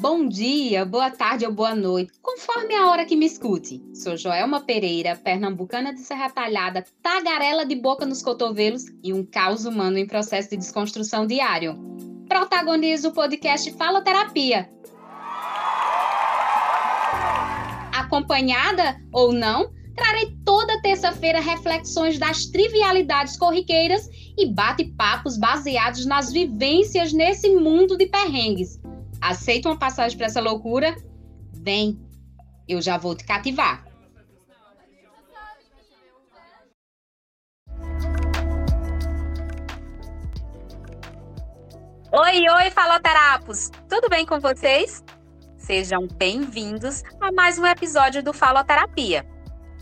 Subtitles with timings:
[0.00, 3.82] Bom dia, boa tarde ou boa noite, conforme a hora que me escute.
[3.92, 9.64] Sou Joelma Pereira, pernambucana de Serra Talhada, tagarela de boca nos cotovelos e um caos
[9.64, 11.76] humano em processo de desconstrução diário.
[12.28, 14.70] Protagonizo o podcast Faloterapia.
[17.92, 24.08] Acompanhada ou não, trarei toda terça-feira reflexões das trivialidades corriqueiras
[24.38, 28.78] e bate-papos baseados nas vivências nesse mundo de perrengues
[29.28, 30.96] Aceita uma passagem para essa loucura?
[31.52, 32.00] Vem,
[32.66, 33.84] eu já vou te cativar.
[42.10, 43.70] Oi, oi, faloterapos!
[43.86, 45.04] Tudo bem com vocês?
[45.58, 49.26] Sejam bem-vindos a mais um episódio do Faloterapia.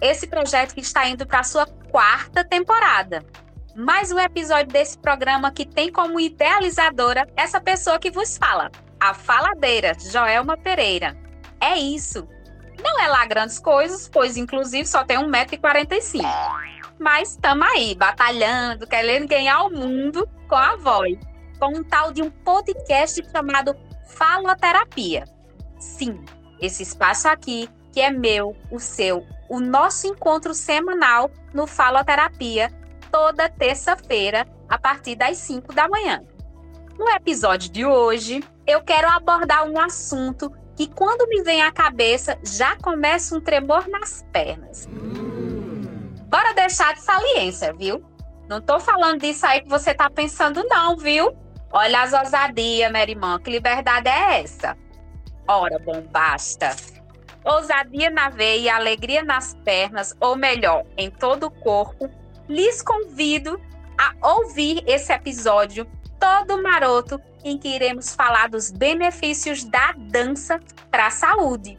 [0.03, 3.25] Esse projeto que está indo para a sua quarta temporada.
[3.77, 8.73] Mais um episódio desse programa que tem como idealizadora essa pessoa que vos fala,
[9.07, 11.17] a faladeira, Joelma Pereira.
[11.61, 12.27] É isso.
[12.83, 16.23] Não é lá grandes coisas, pois inclusive só tem 1,45m.
[16.99, 21.17] Mas estamos aí, batalhando, querendo ganhar o mundo com a voz.
[21.59, 23.77] Com um tal de um podcast chamado
[24.09, 25.25] Faloterapia.
[25.79, 26.25] Sim,
[26.61, 32.71] esse espaço aqui, que é meu, o seu, o nosso encontro semanal no Faloterapia,
[33.11, 36.23] toda terça-feira, a partir das 5 da manhã.
[36.99, 42.39] No episódio de hoje, eu quero abordar um assunto que, quando me vem à cabeça,
[42.43, 44.87] já começa um tremor nas pernas.
[46.29, 48.05] Bora deixar de saliência, viu?
[48.49, 51.37] Não tô falando disso aí que você tá pensando, não, viu?
[51.73, 54.77] Olha as ousadias, minha irmã, que liberdade é essa?
[55.49, 56.75] Ora, bombasta.
[57.45, 62.11] Ousadia na veia e alegria nas pernas, ou melhor, em todo o corpo,
[62.49, 63.61] lhes convido
[63.97, 65.87] a ouvir esse episódio
[66.19, 70.59] todo maroto em que iremos falar dos benefícios da dança
[70.91, 71.79] para a saúde.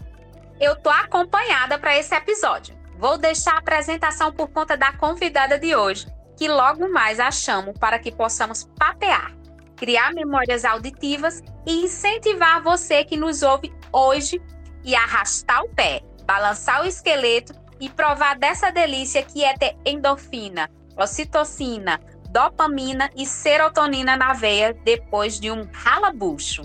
[0.59, 2.75] Eu tô acompanhada para esse episódio.
[2.97, 7.73] Vou deixar a apresentação por conta da convidada de hoje, que logo mais a chamo
[7.73, 9.35] para que possamos papear,
[9.75, 14.41] criar memórias auditivas e incentivar você que nos ouve hoje
[14.83, 20.69] e arrastar o pé, balançar o esqueleto e provar dessa delícia que é ter endorfina,
[20.97, 21.99] ocitocina,
[22.29, 26.63] dopamina e serotonina na veia depois de um ralabucho.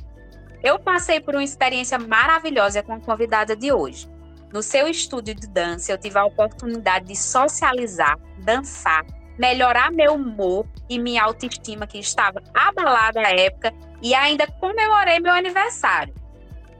[0.62, 4.08] Eu passei por uma experiência maravilhosa com a convidada de hoje.
[4.52, 9.04] No seu estúdio de dança, eu tive a oportunidade de socializar, dançar,
[9.38, 15.32] melhorar meu humor e minha autoestima, que estava abalada à época, e ainda comemorei meu
[15.32, 16.14] aniversário.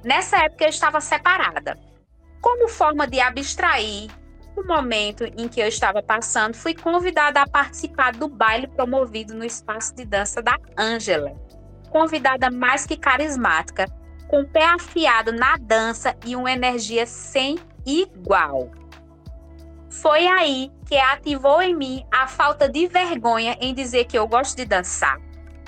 [0.05, 1.79] Nessa época, eu estava separada.
[2.41, 4.11] Como forma de abstrair
[4.57, 9.45] no momento em que eu estava passando, fui convidada a participar do baile promovido no
[9.45, 11.35] espaço de dança da Ângela.
[11.91, 13.87] Convidada mais que carismática,
[14.29, 18.71] com pé afiado na dança e uma energia sem igual.
[19.91, 24.57] Foi aí que ativou em mim a falta de vergonha em dizer que eu gosto
[24.57, 25.21] de dançar,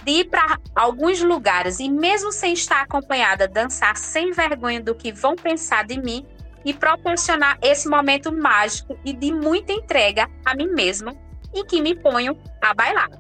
[0.03, 5.13] de ir para alguns lugares e, mesmo sem estar acompanhada, dançar sem vergonha do que
[5.13, 6.27] vão pensar de mim
[6.65, 11.15] e proporcionar esse momento mágico e de muita entrega a mim mesma
[11.55, 13.11] em que me ponho a bailar.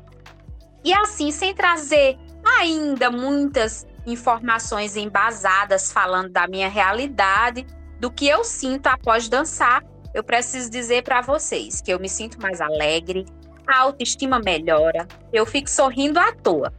[0.82, 7.66] E assim, sem trazer ainda muitas informações embasadas falando da minha realidade,
[7.98, 9.82] do que eu sinto após dançar,
[10.12, 13.24] eu preciso dizer para vocês que eu me sinto mais alegre,
[13.66, 16.72] a autoestima melhora, eu fico sorrindo à toa.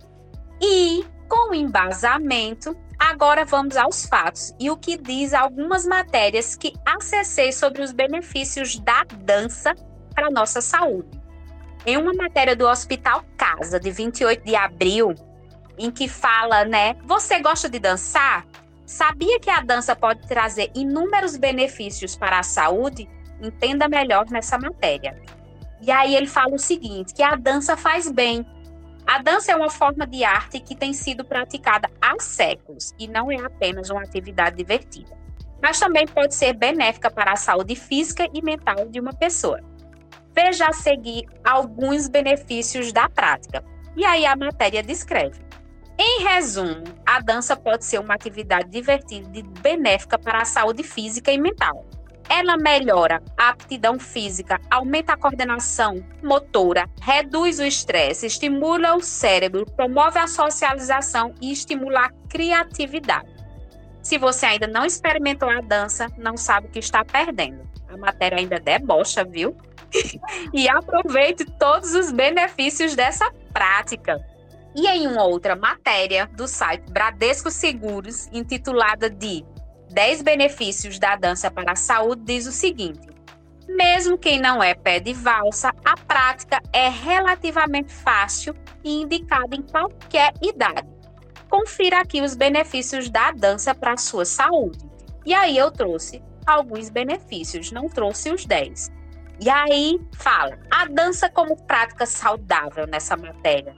[0.62, 6.74] E com o embasamento, Agora vamos aos fatos e o que diz algumas matérias que
[6.84, 9.76] acessei sobre os benefícios da dança
[10.16, 11.22] para nossa saúde.
[11.86, 15.14] Em uma matéria do Hospital Casa, de 28 de abril,
[15.78, 16.96] em que fala, né?
[17.04, 18.44] Você gosta de dançar?
[18.88, 23.08] Sabia que a dança pode trazer inúmeros benefícios para a saúde?
[23.40, 25.22] Entenda melhor nessa matéria.
[25.80, 28.44] E aí ele fala o seguinte: que a dança faz bem,
[29.08, 33.32] a dança é uma forma de arte que tem sido praticada há séculos e não
[33.32, 35.16] é apenas uma atividade divertida,
[35.62, 39.60] mas também pode ser benéfica para a saúde física e mental de uma pessoa.
[40.34, 43.64] Veja a seguir alguns benefícios da prática.
[43.96, 45.40] E aí a matéria descreve.
[45.98, 51.32] Em resumo, a dança pode ser uma atividade divertida e benéfica para a saúde física
[51.32, 51.86] e mental
[52.30, 59.66] ela melhora a aptidão física, aumenta a coordenação motora, reduz o estresse, estimula o cérebro,
[59.66, 63.30] promove a socialização e estimula a criatividade.
[64.02, 67.68] Se você ainda não experimentou a dança, não sabe o que está perdendo.
[67.90, 69.56] A matéria ainda debocha, viu?
[70.54, 74.24] e aproveite todos os benefícios dessa prática.
[74.76, 79.46] E em uma outra matéria do site Bradesco Seguros, intitulada de
[79.96, 83.08] 10 benefícios da dança para a saúde, diz o seguinte:
[83.66, 88.54] mesmo quem não é pé de valsa, a prática é relativamente fácil
[88.84, 90.86] e indicada em qualquer idade.
[91.50, 94.80] Confira aqui os benefícios da dança para a sua saúde.
[95.26, 98.92] E aí eu trouxe alguns benefícios, não trouxe os 10.
[99.40, 103.74] E aí fala, a dança como prática saudável nessa matéria.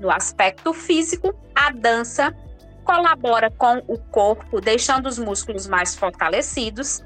[0.00, 2.34] No aspecto físico, a dança
[2.88, 7.04] colabora com o corpo, deixando os músculos mais fortalecidos.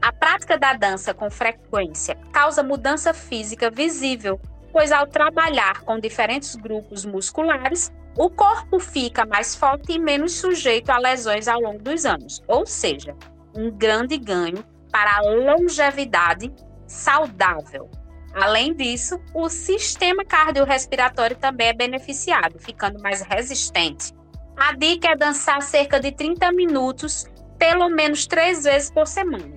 [0.00, 4.40] A prática da dança com frequência causa mudança física visível,
[4.72, 10.88] pois ao trabalhar com diferentes grupos musculares, o corpo fica mais forte e menos sujeito
[10.88, 12.42] a lesões ao longo dos anos.
[12.48, 13.14] Ou seja,
[13.54, 16.50] um grande ganho para a longevidade
[16.86, 17.90] saudável.
[18.32, 24.16] Além disso, o sistema cardiorrespiratório também é beneficiado, ficando mais resistente.
[24.58, 27.26] A dica é dançar cerca de 30 minutos,
[27.56, 29.56] pelo menos três vezes por semana.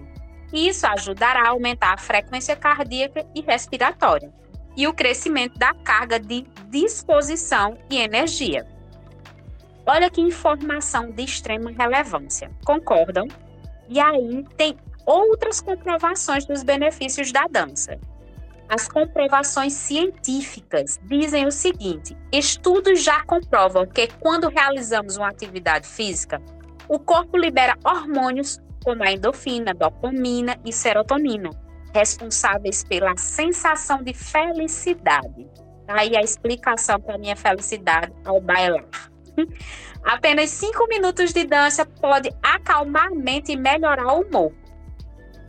[0.54, 4.32] Isso ajudará a aumentar a frequência cardíaca e respiratória
[4.78, 8.68] e o crescimento da carga de disposição e energia.
[9.88, 12.52] Olha que informação de extrema relevância.
[12.64, 13.28] Concordam?
[13.90, 18.00] E aí tem outras comprovações dos benefícios da dança.
[18.72, 26.42] As comprovações científicas dizem o seguinte: estudos já comprovam que quando realizamos uma atividade física,
[26.88, 31.50] o corpo libera hormônios como a endorfina, dopamina e serotonina,
[31.94, 35.50] responsáveis pela sensação de felicidade.
[35.90, 38.86] Aí a explicação para minha felicidade ao bailar.
[40.02, 44.54] Apenas cinco minutos de dança pode acalmar a mente e melhorar o humor.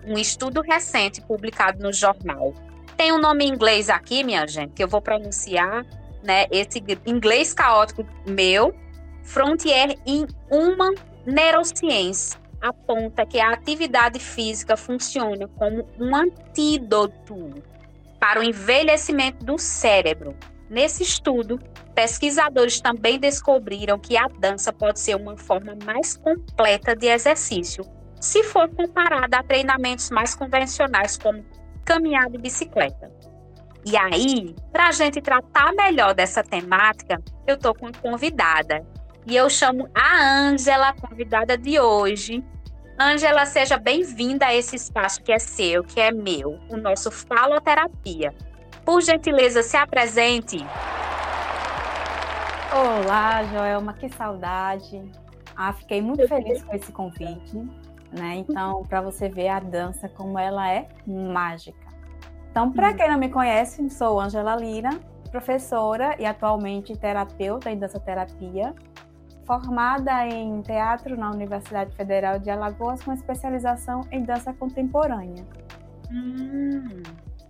[0.05, 2.53] Um estudo recente publicado no jornal
[3.03, 5.85] tem um nome em inglês aqui, minha gente, que eu vou pronunciar,
[6.23, 6.47] né?
[6.53, 8.73] Esse inglês caótico meu,
[9.25, 10.95] Frontier in Human
[11.27, 17.61] Neuroscience, aponta que a atividade física funciona como um antídoto
[18.21, 20.37] para o envelhecimento do cérebro.
[20.71, 21.59] Nesse estudo,
[21.97, 27.85] pesquisadores também descobriram que a dança pode ser uma forma mais completa de exercício,
[28.21, 31.45] se for comparada a treinamentos mais convencionais como
[31.85, 33.11] caminhada e bicicleta.
[33.85, 38.87] E aí, para a gente tratar melhor dessa temática, eu estou com uma convidada.
[39.27, 42.45] E eu chamo a Ângela, convidada de hoje.
[43.01, 48.33] Ângela, seja bem-vinda a esse espaço que é seu, que é meu, o nosso Faloterapia.
[48.85, 50.59] Por gentileza, se apresente.
[52.73, 55.03] Olá, Joelma, que saudade.
[55.57, 57.69] Ah, fiquei muito feliz com esse convite
[58.13, 58.45] né?
[58.49, 61.87] Então, para você ver a dança como ela é mágica.
[62.51, 62.97] Então, para uhum.
[62.97, 64.91] quem não me conhece, sou Angela Lira,
[65.31, 68.75] professora e atualmente terapeuta em dança terapia,
[69.47, 75.45] formada em teatro na Universidade Federal de Alagoas com especialização em dança contemporânea.
[76.11, 77.03] Hum.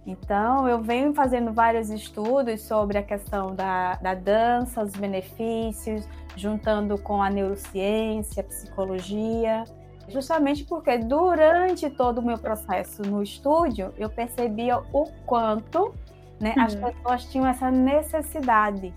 [0.06, 6.99] Então, eu venho fazendo vários estudos sobre a questão da, da dança, os benefícios, juntando
[6.99, 9.65] com a neurociência, a psicologia,
[10.09, 15.95] Justamente porque durante todo o meu processo no estúdio, eu percebia o quanto
[16.41, 16.65] né, uhum.
[16.65, 18.93] as pessoas tinham essa necessidade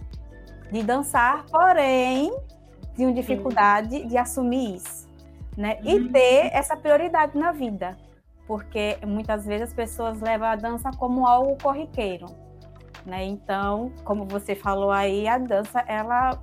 [0.71, 2.35] de dançar, porém
[2.95, 4.07] tinham dificuldade uhum.
[4.07, 5.07] de assumir isso.
[5.55, 5.77] Né?
[5.83, 5.89] Uhum.
[5.89, 7.95] E ter essa prioridade na vida.
[8.47, 12.27] Porque muitas vezes as pessoas levam a dança como algo corriqueiro.
[13.05, 13.25] Né?
[13.25, 16.39] Então, como você falou aí, a dança ela,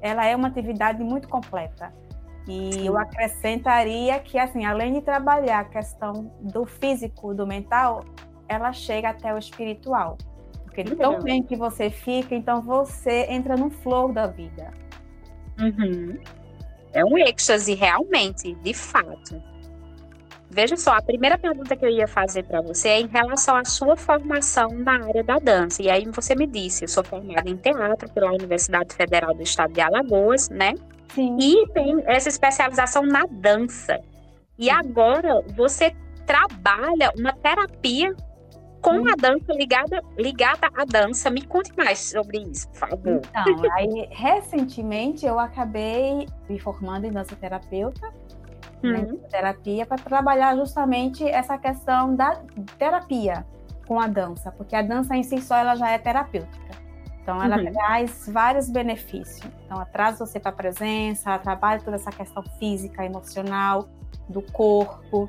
[0.00, 1.92] ela é uma atividade muito completa.
[2.46, 8.04] E eu acrescentaria que, assim, além de trabalhar a questão do físico, do mental,
[8.48, 10.18] ela chega até o espiritual.
[10.64, 14.72] Porque tão bem que você fica, então você entra no flow da vida.
[15.58, 16.18] Uhum.
[16.92, 19.42] É um êxtase, realmente, de fato.
[20.50, 23.64] Veja só, a primeira pergunta que eu ia fazer para você é em relação à
[23.64, 25.82] sua formação na área da dança.
[25.82, 29.72] E aí você me disse, eu sou formada em teatro pela Universidade Federal do Estado
[29.72, 30.74] de Alagoas, né?
[31.14, 31.36] Sim.
[31.40, 34.00] E tem essa especialização na dança.
[34.58, 35.94] E agora você
[36.26, 38.14] trabalha uma terapia
[38.80, 41.30] com a dança ligada, ligada à dança.
[41.30, 43.20] Me conte mais sobre isso, por favor.
[43.30, 48.12] Então, aí recentemente eu acabei me formando em dança terapeuta,
[48.82, 52.42] né, né, terapia, para trabalhar justamente essa questão da
[52.78, 53.46] terapia
[53.86, 56.63] com a dança, porque a dança em si só ela já é terapêutica.
[57.24, 57.72] Então, ela uhum.
[57.72, 59.50] traz vários benefícios.
[59.64, 63.88] Então, ela traz você para a presença, ela trabalha toda essa questão física, emocional,
[64.28, 65.26] do corpo,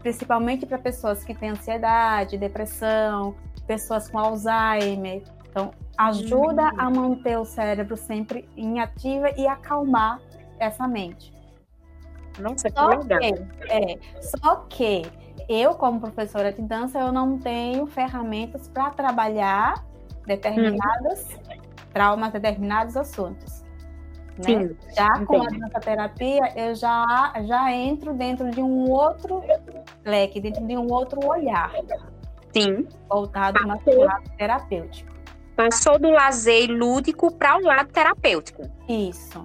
[0.00, 3.34] principalmente para pessoas que têm ansiedade, depressão,
[3.66, 5.22] pessoas com Alzheimer.
[5.50, 6.80] Então, ajuda uhum.
[6.80, 10.20] a manter o cérebro sempre em ativa e acalmar
[10.58, 11.30] essa mente.
[12.38, 13.20] Nossa, que só legal.
[13.20, 13.34] Que,
[13.70, 15.02] é, só que
[15.46, 19.84] eu, como professora de dança, eu não tenho ferramentas para trabalhar
[20.28, 21.60] determinados uhum.
[21.92, 23.64] traumas, determinados assuntos.
[24.38, 24.44] Né?
[24.44, 29.42] Sim, já com a dança terapia, eu já, já entro dentro de um outro
[30.04, 31.72] leque, dentro de um outro olhar.
[32.52, 32.86] Sim.
[33.08, 35.12] Voltado para o lado terapêutico.
[35.56, 38.62] Passou do lazer lúdico para o lado terapêutico.
[38.88, 39.44] Isso,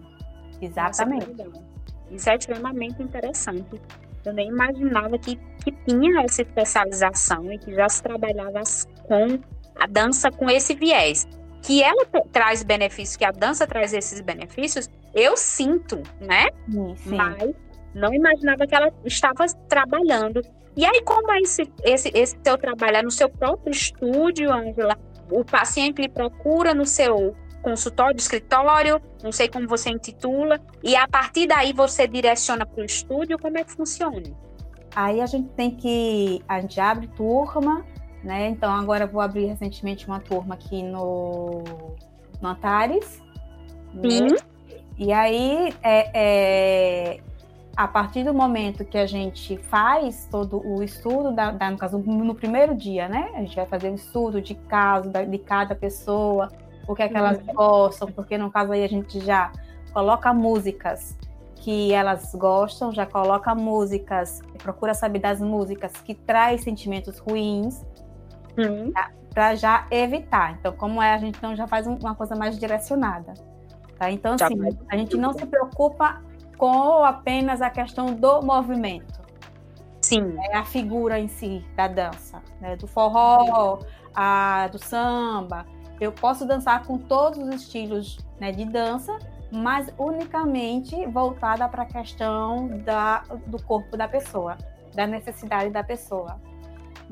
[0.62, 1.44] exatamente.
[1.44, 1.63] Nossa,
[2.12, 3.82] Isso é extremamente interessante.
[4.24, 8.62] Eu nem imaginava que, que tinha essa especialização e que já se trabalhava
[9.08, 9.40] com
[9.80, 11.27] a dança com esse viés
[11.62, 16.50] que ela traz benefícios, que a dança traz esses benefícios, eu sinto, né?
[16.98, 17.15] Sim.
[17.15, 17.53] Mas
[17.96, 20.42] não imaginava que ela estava trabalhando.
[20.75, 24.98] E aí, como é esse, esse, esse seu trabalho é no seu próprio estúdio, Angela?
[25.32, 31.08] O paciente lhe procura no seu consultório, escritório, não sei como você intitula, e a
[31.08, 34.22] partir daí você direciona para o estúdio, como é que funciona?
[34.94, 37.86] Aí a gente tem que, a gente abre turma,
[38.24, 38.50] né?
[38.50, 41.63] Então agora vou abrir recentemente uma turma aqui no,
[42.42, 43.22] no Antares.
[43.94, 44.27] Né?
[44.98, 47.20] E aí é, é,
[47.75, 51.98] a partir do momento que a gente faz todo o estudo, da, da, no caso,
[51.98, 53.32] no primeiro dia, né?
[53.34, 56.50] A gente vai fazer um estudo de caso da, de cada pessoa,
[56.88, 57.53] o que é que elas uhum.
[57.53, 59.51] gostam, porque no caso aí a gente já
[59.92, 61.18] coloca músicas
[61.56, 67.84] que elas gostam, já coloca músicas, procura saber das músicas que traz sentimentos ruins,
[68.57, 68.91] uhum.
[69.33, 70.53] para já evitar.
[70.53, 73.33] Então, como é, a gente então já faz uma coisa mais direcionada.
[73.98, 74.12] Tá?
[74.12, 74.55] Então, assim,
[74.89, 76.22] a gente não se preocupa
[76.57, 79.22] com apenas a questão do movimento.
[80.01, 80.36] Sim.
[80.51, 82.75] É a figura em si da dança, né?
[82.75, 83.79] do forró,
[84.13, 85.65] a, do samba.
[86.00, 89.17] Eu posso dançar com todos os estilos né, de dança,
[89.51, 94.57] mas unicamente voltada para a questão da, do corpo da pessoa,
[94.93, 96.39] da necessidade da pessoa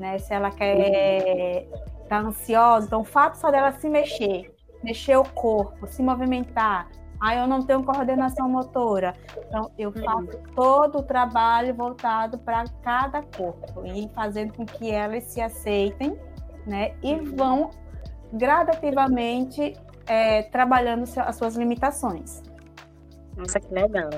[0.02, 0.18] né?
[0.18, 1.68] Se ela quer
[2.02, 6.88] estar tá ansiosa, então o fato só dela se mexer, mexer o corpo, se movimentar.
[7.20, 9.14] Ah, eu não tenho coordenação motora.
[9.46, 15.22] Então, eu faço todo o trabalho voltado para cada corpo e fazendo com que elas
[15.24, 16.18] se aceitem,
[16.66, 16.96] né?
[17.00, 17.70] E vão
[18.32, 22.42] gradativamente é, trabalhando as suas limitações.
[23.36, 24.10] Nossa, que legal.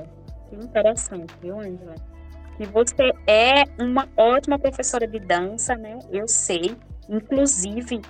[0.49, 2.14] Que interessante, viu, Angela?
[2.57, 5.99] Que você é uma ótima professora de dança, né?
[6.11, 6.77] Eu sei.
[7.09, 8.01] Inclusive,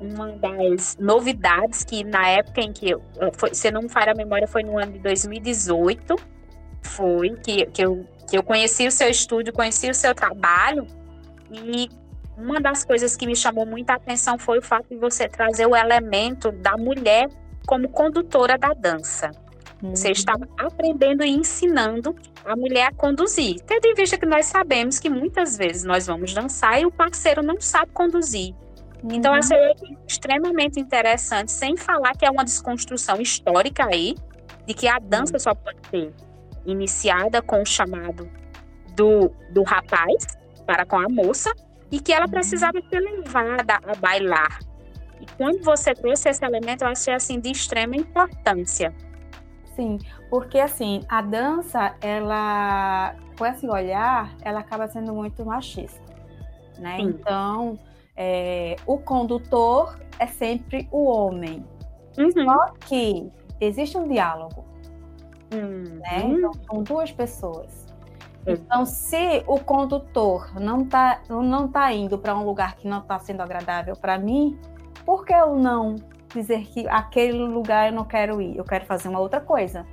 [0.00, 4.46] uma das novidades que na época em que eu, foi, se não falha a memória,
[4.46, 6.16] foi no ano de 2018,
[6.82, 10.86] foi que, que, eu, que eu conheci o seu estúdio, conheci o seu trabalho,
[11.50, 11.88] e
[12.36, 15.76] uma das coisas que me chamou muita atenção foi o fato de você trazer o
[15.76, 17.28] elemento da mulher
[17.66, 19.30] como condutora da dança.
[19.90, 22.14] Você está aprendendo e ensinando
[22.44, 26.32] a mulher a conduzir, tendo em vista que nós sabemos que muitas vezes nós vamos
[26.32, 28.54] dançar e o parceiro não sabe conduzir.
[29.04, 29.16] Então, uhum.
[29.16, 29.74] Então, essa é
[30.08, 34.14] extremamente interessante, sem falar que é uma desconstrução histórica aí,
[34.66, 36.12] de que a dança só pode ser
[36.64, 38.30] iniciada com o chamado
[38.96, 40.26] do, do rapaz
[40.66, 41.52] para com a moça,
[41.90, 42.30] e que ela uhum.
[42.30, 44.58] precisava ser levada a bailar.
[45.20, 48.94] E quando você trouxe esse elemento, eu achei assim de extrema importância.
[49.74, 49.98] Sim,
[50.30, 56.14] porque assim, a dança, ela, com esse olhar, ela acaba sendo muito machista,
[56.78, 56.96] né?
[56.96, 57.02] Sim.
[57.02, 57.78] Então,
[58.16, 61.64] é, o condutor é sempre o homem.
[62.16, 62.30] Uhum.
[62.30, 63.28] Só que
[63.60, 64.64] existe um diálogo,
[65.52, 65.98] uhum.
[65.98, 66.22] né?
[66.24, 67.84] Então, são duas pessoas.
[68.46, 73.18] Então, se o condutor não está não tá indo para um lugar que não está
[73.18, 74.58] sendo agradável para mim,
[75.04, 75.96] por que eu não
[76.34, 79.86] dizer que aquele lugar eu não quero ir, eu quero fazer uma outra coisa.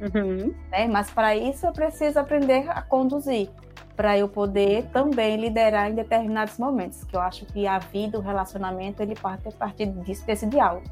[0.00, 0.54] Uhum.
[0.70, 0.86] Né?
[0.88, 3.48] Mas para isso eu preciso aprender a conduzir,
[3.96, 8.22] para eu poder também liderar em determinados momentos, que eu acho que a vida, o
[8.22, 10.86] relacionamento, ele parte a partir disso, desse diálogo.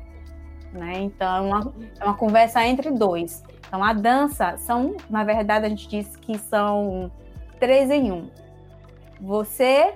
[0.73, 1.01] Né?
[1.01, 3.43] Então, é uma, é uma conversa entre dois.
[3.67, 7.11] Então, a dança são, na verdade, a gente diz que são
[7.59, 8.31] três em um.
[9.21, 9.95] Você,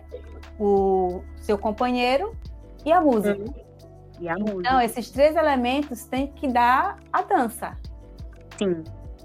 [0.59, 2.37] o seu companheiro
[2.85, 3.39] e a música.
[3.39, 3.64] Uhum.
[4.25, 4.61] E a música.
[4.61, 7.77] Então, esses três elementos têm que dar a dança.
[8.57, 8.83] Sim.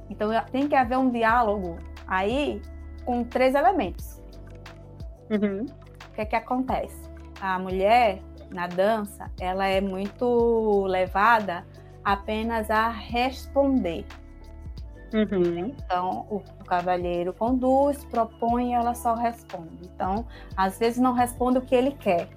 [0.10, 2.62] Então, tem que haver um diálogo aí
[3.06, 4.22] com três elementos.
[5.30, 5.66] Uhum.
[5.66, 7.10] O que é que acontece?
[7.40, 8.20] A mulher,
[8.52, 11.66] na dança, ela é muito levada
[12.04, 14.06] apenas a responder.
[15.14, 15.74] Uhum.
[15.78, 19.80] Então, o, o cavalheiro conduz, propõe, ela só responde.
[19.96, 20.28] Então,
[20.58, 22.28] às vezes não responde o que ele quer,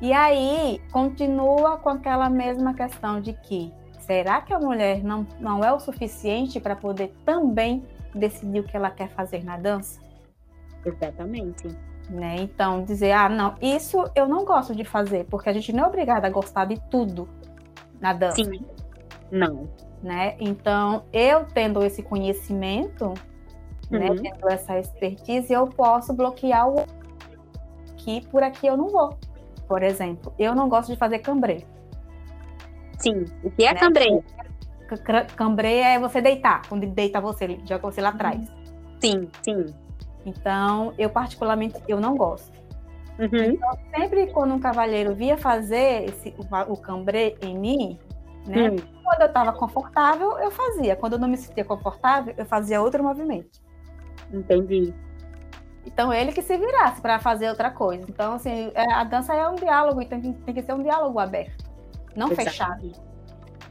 [0.00, 5.64] E aí continua com aquela mesma questão de que será que a mulher não, não
[5.64, 10.00] é o suficiente para poder também decidir o que ela quer fazer na dança?
[10.84, 11.68] Exatamente.
[12.08, 12.36] Né?
[12.38, 15.86] Então, dizer, ah, não, isso eu não gosto de fazer, porque a gente não é
[15.86, 17.28] obrigada a gostar de tudo
[18.00, 18.42] na dança.
[18.42, 18.64] Sim.
[19.30, 19.68] Não.
[20.02, 20.36] Né?
[20.38, 23.12] Então, eu tendo esse conhecimento,
[23.90, 24.14] né, uhum.
[24.14, 26.86] né, tendo essa expertise, eu posso bloquear o
[27.98, 29.18] que por aqui eu não vou.
[29.68, 31.64] Por exemplo, eu não gosto de fazer cambrê.
[32.98, 33.26] Sim.
[33.44, 33.78] O que é né?
[33.78, 34.22] cambrê?
[35.36, 38.50] Cambrê é você deitar, quando deita você, joga você lá atrás.
[39.00, 39.66] Sim, sim.
[40.24, 42.58] Então, eu particularmente, eu não gosto.
[43.18, 43.52] Uhum.
[43.52, 47.98] Então, sempre quando um cavalheiro via fazer esse, o, o cambrê em mim,
[48.46, 48.70] né?
[48.70, 48.76] Hum.
[49.04, 50.96] Quando eu estava confortável, eu fazia.
[50.96, 53.60] Quando eu não me sentia confortável, eu fazia outro movimento.
[54.32, 54.94] Entendi.
[55.86, 58.04] Então, ele que se virasse para fazer outra coisa.
[58.08, 61.18] Então, assim, é, a dança é um diálogo e tem, tem que ser um diálogo
[61.18, 61.64] aberto,
[62.14, 62.44] não Exato.
[62.44, 62.92] fechado.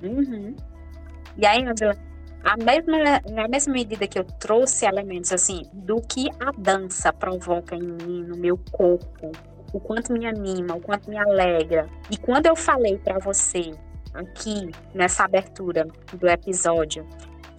[0.01, 0.55] Uhum.
[1.37, 1.95] E aí, Angela,
[2.43, 7.75] a mesma, na mesma medida que eu trouxe elementos assim do que a dança provoca
[7.75, 9.31] em mim, no meu corpo,
[9.73, 11.87] o quanto me anima, o quanto me alegra.
[12.09, 13.71] E quando eu falei para você
[14.13, 17.05] aqui nessa abertura do episódio,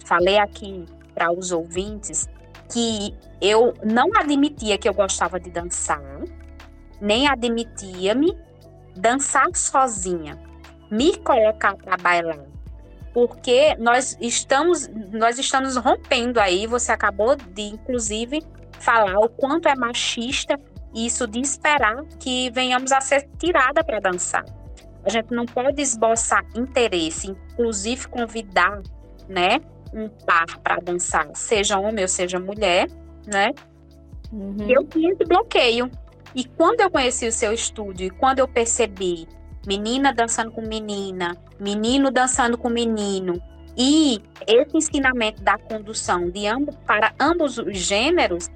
[0.05, 2.27] falei aqui para os ouvintes
[2.71, 6.01] que eu não admitia que eu gostava de dançar,
[6.99, 8.37] nem admitia-me
[8.95, 10.37] dançar sozinha,
[10.91, 12.45] me colocar para bailar,
[13.13, 18.43] porque nós estamos nós estamos rompendo aí, você acabou de inclusive
[18.79, 20.59] falar o quanto é machista
[20.93, 24.43] isso de esperar que venhamos a ser tirada para dançar.
[25.03, 28.81] A gente não pode esboçar interesse, inclusive convidar,
[29.27, 29.61] né,
[29.93, 32.87] um par para dançar, seja homem ou seja mulher,
[33.29, 33.53] né?
[34.31, 34.69] Uhum.
[34.69, 35.89] Eu tinha esse bloqueio.
[36.35, 39.27] E quando eu conheci o seu estúdio e quando eu percebi
[39.65, 43.41] menina dançando com menina, menino dançando com menino,
[43.77, 48.49] e esse ensinamento da condução de ambos, para ambos os gêneros,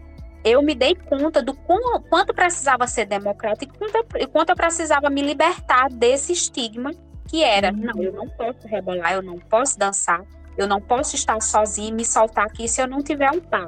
[0.43, 3.73] eu me dei conta do quanto precisava ser democrático
[4.19, 6.91] e quanto eu precisava me libertar desse estigma
[7.29, 7.77] que era, uhum.
[7.77, 10.21] não, eu não posso rebolar, eu não posso dançar,
[10.57, 13.65] eu não posso estar sozinha e me soltar aqui se eu não tiver um par.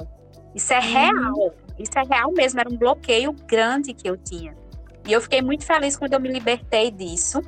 [0.56, 0.82] Isso é uhum.
[0.82, 4.56] real, isso é real mesmo, era um bloqueio grande que eu tinha.
[5.06, 7.42] E eu fiquei muito feliz quando eu me libertei disso.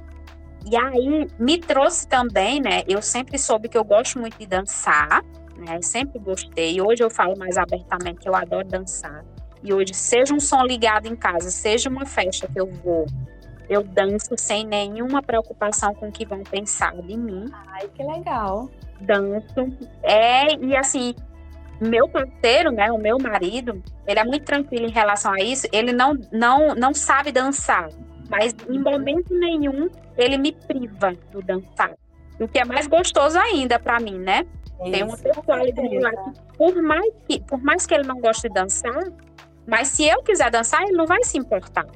[0.70, 2.82] E aí me trouxe também, né?
[2.86, 5.24] Eu sempre soube que eu gosto muito de dançar,
[5.56, 5.80] né?
[5.80, 6.82] Sempre gostei.
[6.82, 9.24] Hoje eu falo mais abertamente que eu adoro dançar.
[9.62, 13.06] E hoje, seja um som ligado em casa, seja uma festa que eu vou,
[13.68, 17.46] eu danço sem nenhuma preocupação com o que vão pensar de mim.
[17.68, 18.70] Ai, que legal.
[19.00, 19.66] Danço.
[20.02, 21.14] É, e assim,
[21.80, 25.66] meu parceiro, né, o meu marido, ele é muito tranquilo em relação a isso.
[25.72, 27.88] Ele não, não, não sabe dançar,
[28.28, 31.92] mas em momento nenhum ele me priva do dançar.
[32.40, 34.46] O que é mais gostoso ainda para mim, né?
[34.80, 38.20] Isso, Tem uma pessoa ali lá que por mais que, por mais que ele não
[38.20, 39.12] goste de dançar,
[39.66, 41.86] mas se eu quiser dançar, ele não vai se importar.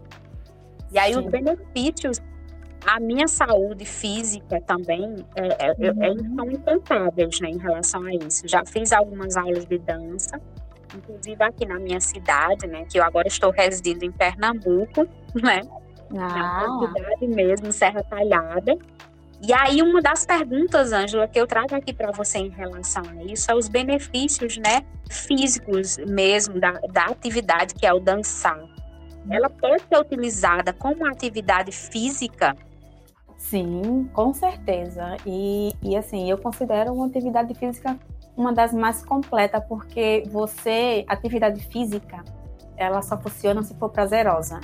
[0.92, 1.20] E aí Sim.
[1.20, 2.20] os benefícios,
[2.84, 6.36] a minha saúde física também é, é, é uhum.
[6.36, 8.46] são incontáveis né, em relação a isso.
[8.46, 10.40] Já fiz algumas aulas de dança,
[10.94, 12.84] inclusive aqui na minha cidade, né?
[12.84, 15.06] Que eu agora estou residindo em Pernambuco,
[15.40, 15.62] né?
[16.16, 16.66] Ah.
[16.66, 18.76] Na cidade mesmo, Serra Talhada.
[19.44, 23.24] E aí, uma das perguntas, Ângela, que eu trago aqui para você em relação a
[23.24, 28.62] isso é os benefícios, né, físicos mesmo da, da atividade que é o dançar.
[29.28, 32.56] Ela pode ser utilizada como atividade física?
[33.42, 35.16] Sim, com certeza.
[35.26, 37.98] E, e assim, eu considero uma atividade física
[38.37, 42.24] uma das mais completas, porque você, atividade física,
[42.76, 44.61] ela só funciona se for prazerosa.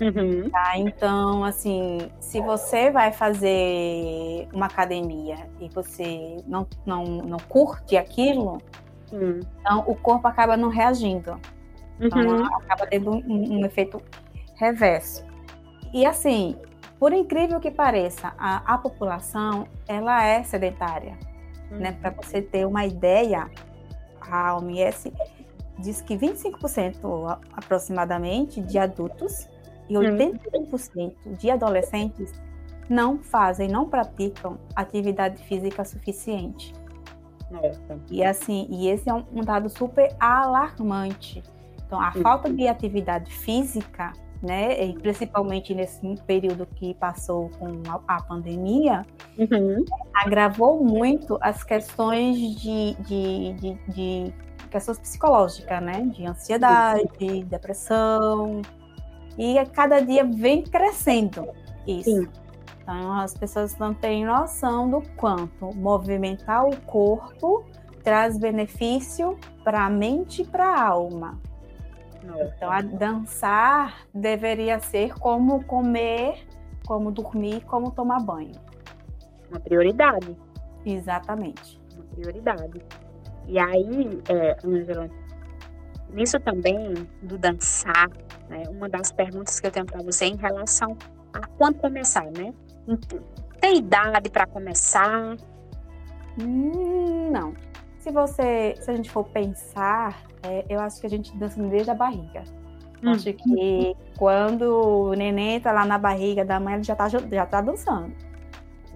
[0.00, 0.50] Uhum.
[0.50, 0.78] Tá?
[0.78, 8.58] Então, assim, se você vai fazer uma academia e você não, não, não curte aquilo,
[9.12, 9.40] uhum.
[9.60, 11.38] então o corpo acaba não reagindo.
[11.98, 12.44] Então, uhum.
[12.56, 14.02] acaba tendo um, um, efeito
[14.56, 15.24] reverso.
[15.92, 16.56] E assim,
[17.00, 21.16] por incrível que pareça, a, a população ela é sedentária.
[21.70, 21.92] Né?
[21.92, 23.50] Para você ter uma ideia,
[24.20, 25.10] a OMS
[25.78, 29.48] diz que 25% aproximadamente de adultos
[29.88, 31.32] e 81% hum.
[31.32, 32.38] de adolescentes
[32.86, 36.74] não fazem, não praticam atividade física suficiente.
[37.50, 37.98] Nossa.
[38.10, 41.42] E assim, e esse é um, um dado super alarmante.
[41.86, 48.16] Então, a falta de atividade física, né, e principalmente nesse período que passou com a,
[48.16, 49.04] a pandemia,
[49.38, 49.84] uhum.
[50.14, 54.34] agravou muito as questões de, de, de, de
[54.70, 58.62] questões psicológicas, né, de ansiedade, depressão,
[59.36, 61.48] e a cada dia vem crescendo.
[61.86, 62.10] Isso.
[62.10, 62.28] Sim.
[62.82, 67.64] Então, as pessoas não têm noção do quanto movimentar o corpo
[68.02, 71.38] traz benefício para a mente e para a alma.
[72.38, 76.46] Então, a dançar deveria ser como comer,
[76.86, 78.52] como dormir, como tomar banho.
[79.50, 80.36] Uma prioridade.
[80.84, 81.80] Exatamente.
[81.94, 82.80] Uma prioridade.
[83.46, 85.08] E aí, é, Angela,
[86.12, 88.10] nisso também do dançar,
[88.48, 90.96] né, uma das perguntas que eu tenho para você é em relação
[91.32, 92.52] a quando começar, né?
[93.60, 95.36] Tem idade para começar?
[96.40, 97.54] Hum, não.
[98.10, 101.92] Se você, se a gente for pensar, é, eu acho que a gente dança desde
[101.92, 102.42] a barriga.
[103.04, 103.10] Hum.
[103.10, 107.46] Acho que quando o neném tá lá na barriga da mãe, ele já tá, já
[107.46, 108.12] tá dançando.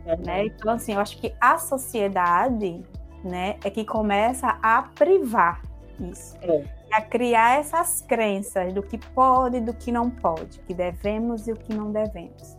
[0.05, 0.17] É.
[0.17, 0.47] Né?
[0.47, 2.83] Então, assim, eu acho que a sociedade
[3.23, 5.63] né, é que começa a privar
[6.01, 6.37] isso.
[6.43, 6.65] É.
[6.93, 11.53] A criar essas crenças do que pode e do que não pode, que devemos e
[11.53, 12.59] o que não devemos.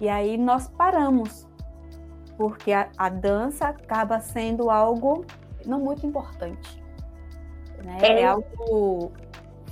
[0.00, 1.44] E aí nós paramos,
[2.36, 5.26] porque a, a dança acaba sendo algo
[5.68, 6.82] não muito importante.
[7.84, 7.98] Né?
[8.00, 8.20] É.
[8.22, 9.12] é algo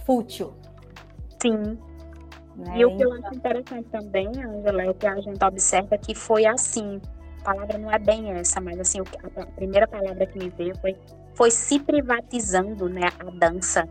[0.04, 0.54] fútil.
[1.42, 1.78] Sim.
[2.56, 2.78] Né?
[2.78, 6.46] E o que eu acho interessante também, Angela, é que a gente observa que foi
[6.46, 7.00] assim.
[7.40, 10.96] A palavra não é bem essa, mas assim, a primeira palavra que me veio foi,
[11.34, 13.88] foi se privatizando, né, a dança.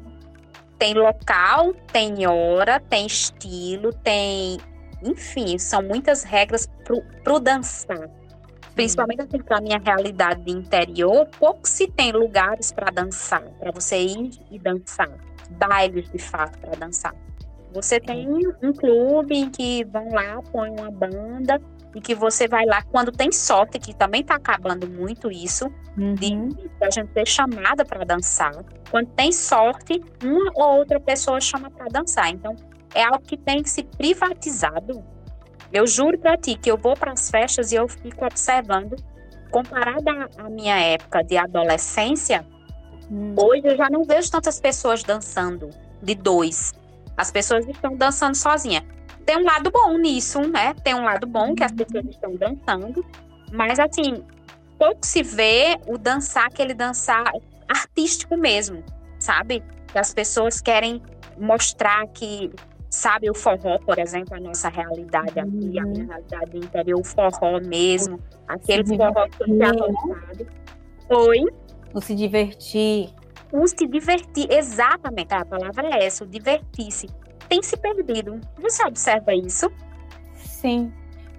[0.77, 4.57] Tem local, tem hora, tem estilo, tem.
[5.01, 8.09] Enfim, são muitas regras para o dançar
[8.75, 13.71] principalmente assim, para a minha realidade de interior, pouco se tem lugares para dançar, para
[13.71, 15.09] você ir e dançar,
[15.51, 17.15] bailes de fato para dançar.
[17.73, 18.27] Você tem
[18.61, 21.61] um clube em que vão lá, põe uma banda
[21.93, 25.65] e que você vai lá quando tem sorte, que também está acabando muito isso,
[25.97, 26.13] uhum.
[26.13, 26.33] de,
[26.81, 28.53] a gente ser chamada para dançar.
[28.91, 32.29] Quando tem sorte, uma ou outra pessoa chama para dançar.
[32.29, 32.55] Então,
[32.93, 35.03] é algo que tem que ser privatizado
[35.71, 38.95] eu juro para ti que eu vou para as festas e eu fico observando,
[39.51, 42.45] comparada à minha época de adolescência,
[43.09, 43.35] hum.
[43.37, 45.69] hoje eu já não vejo tantas pessoas dançando
[46.01, 46.73] de dois.
[47.17, 48.85] As pessoas estão dançando sozinha.
[49.25, 50.73] Tem um lado bom nisso, né?
[50.83, 53.03] Tem um lado bom que as pessoas estão dançando,
[53.51, 54.23] mas assim,
[54.77, 57.23] pouco se vê o dançar, aquele dançar
[57.67, 58.83] artístico mesmo,
[59.19, 59.63] sabe?
[59.87, 61.01] Que as pessoas querem
[61.37, 62.51] mostrar que
[62.89, 66.07] sabe, o forró, por exemplo, a nossa realidade aqui, a minha uhum.
[66.07, 70.47] realidade interior, o forró mesmo, aquele se forró que é avançado.
[71.09, 71.45] Oi?
[71.93, 73.09] O se divertir.
[73.51, 77.07] O se divertir, exatamente, a palavra é essa, o divertir-se.
[77.47, 78.39] Tem se perdido.
[78.59, 79.71] Você observa isso?
[80.33, 80.91] Sim,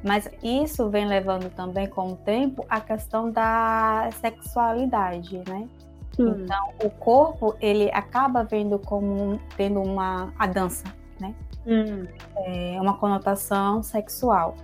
[0.03, 5.69] mas isso vem levando também com o tempo a questão da sexualidade, né?
[6.13, 6.29] Sim.
[6.29, 10.85] Então, o corpo, ele acaba vendo como tendo uma a dança,
[11.21, 11.35] né?
[11.67, 12.07] Hum.
[12.37, 14.57] É uma conotação sexual.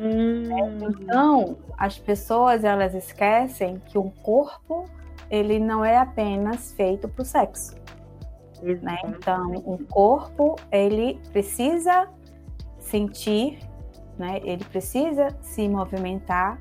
[0.00, 0.44] Hum.
[0.88, 4.84] Então, as pessoas elas esquecem que o corpo
[5.30, 7.74] ele não é apenas feito para o sexo.
[8.62, 8.96] Né?
[9.06, 12.08] Então, o corpo ele precisa
[12.78, 13.58] sentir,
[14.18, 14.40] né?
[14.42, 16.58] Ele precisa se movimentar.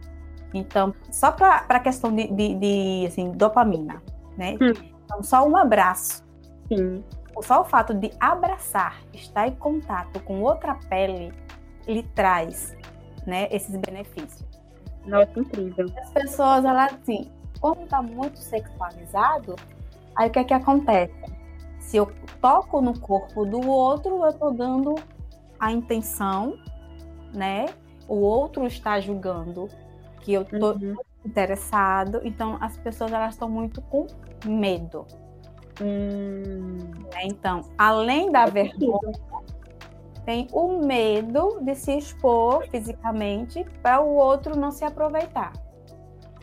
[0.54, 4.02] Então, só para a questão de, de, de, assim, dopamina,
[4.38, 4.56] né?
[4.56, 4.74] Hum.
[5.06, 6.24] Então, só um abraço.
[6.68, 7.04] Sim
[7.42, 11.34] só o fato de abraçar, estar em contato com outra pele,
[11.88, 12.76] lhe traz
[13.26, 14.44] né, esses benefícios.
[15.06, 15.88] Nossa, incrível.
[15.98, 19.56] As pessoas, elas assim, como está muito sexualizado,
[20.16, 21.14] aí o que é que acontece?
[21.80, 24.96] Se eu toco no corpo do outro, eu estou dando
[25.60, 26.58] a intenção,
[27.34, 27.66] né?
[28.08, 29.68] O outro está julgando
[30.22, 30.96] que eu estou uhum.
[31.26, 32.22] interessado.
[32.24, 34.08] Então, as pessoas elas estão muito com
[34.46, 35.06] medo.
[35.82, 36.78] Hum,
[37.24, 39.14] então, além da vergonha,
[40.26, 45.52] tem o medo de se expor fisicamente para o outro não se aproveitar.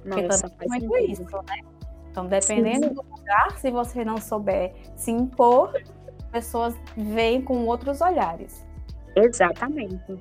[0.04, 1.60] Nossa, Porque também muito isso, né?
[2.10, 2.94] Então, dependendo Sim.
[2.94, 5.72] do lugar, se você não souber se impor,
[6.32, 8.66] pessoas veem com outros olhares.
[9.16, 10.18] Exatamente.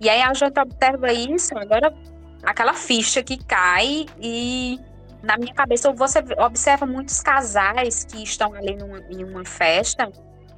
[0.00, 1.94] E aí a gente observa isso, agora
[2.42, 4.80] aquela ficha que cai e
[5.22, 10.10] na minha cabeça, você observa muitos casais que estão ali numa, em uma festa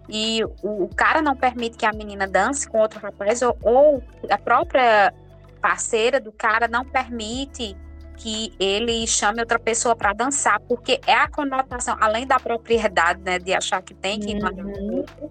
[0.09, 4.03] e o, o, cara não permite que a menina dance com outro rapaz, ou, ou
[4.31, 5.13] a própria
[5.61, 7.77] parceira do cara não permite
[8.17, 13.39] que ele chame outra pessoa para dançar, porque é a conotação, além da propriedade, né,
[13.39, 14.99] de achar que tem que ir uhum.
[14.99, 15.31] outro,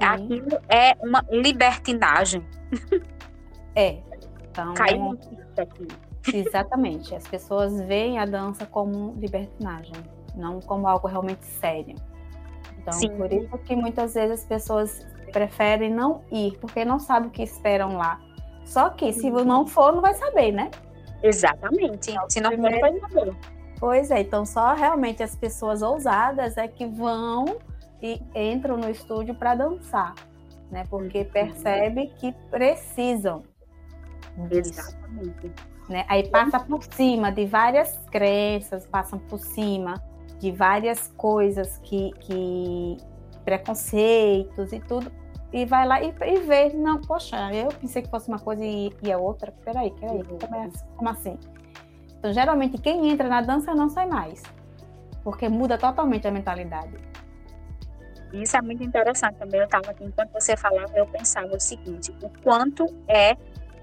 [0.00, 2.44] aquilo é uma libertinagem.
[3.74, 3.98] É.
[4.50, 5.18] Então, Caiu
[5.56, 5.62] é...
[5.62, 5.88] aqui.
[6.32, 7.14] Exatamente.
[7.14, 9.94] As pessoas veem a dança como libertinagem,
[10.34, 11.96] não como algo realmente sério.
[12.78, 13.16] Então, Sim.
[13.16, 17.42] por isso que muitas vezes as pessoas preferem não ir, porque não sabem o que
[17.42, 18.20] esperam lá.
[18.64, 20.70] Só que se não for, não vai saber, né?
[21.22, 22.10] Exatamente.
[22.10, 23.36] Então, se não for, vai saber.
[23.78, 27.44] Pois é, então só realmente as pessoas ousadas é que vão
[28.00, 30.14] e entram no estúdio para dançar,
[30.70, 30.84] né?
[30.88, 31.24] Porque uhum.
[31.24, 33.42] percebe que precisam.
[34.50, 35.52] Exatamente.
[35.88, 36.04] Né?
[36.08, 40.02] Aí passa por cima de várias crenças, passam por cima
[40.38, 42.96] de várias coisas que, que
[43.44, 45.10] preconceitos e tudo,
[45.52, 48.90] e vai lá e, e vê, não, poxa, eu pensei que fosse uma coisa e,
[49.02, 50.38] e a outra, peraí, peraí, uhum.
[50.38, 51.38] como, é, como assim?
[52.18, 54.42] Então, geralmente, quem entra na dança não sai mais,
[55.22, 56.96] porque muda totalmente a mentalidade.
[58.32, 59.60] Isso é muito interessante também.
[59.60, 63.36] Eu estava aqui, enquanto você falava, eu pensava o seguinte: o quanto é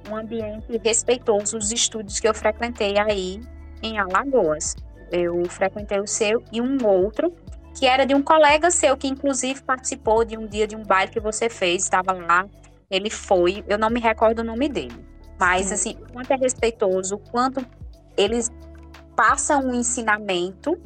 [0.10, 3.42] um ambiente respeitoso os estúdios que eu frequentei aí
[3.82, 4.76] em Alagoas.
[5.12, 7.34] Eu frequentei o seu e um outro,
[7.76, 11.12] que era de um colega seu, que inclusive participou de um dia de um baile
[11.12, 12.46] que você fez, estava lá.
[12.90, 15.06] Ele foi, eu não me recordo o nome dele.
[15.40, 15.74] Mas, Sim.
[15.74, 17.66] assim, o quanto é respeitoso, o quanto
[18.18, 18.52] eles
[19.16, 20.78] passam um ensinamento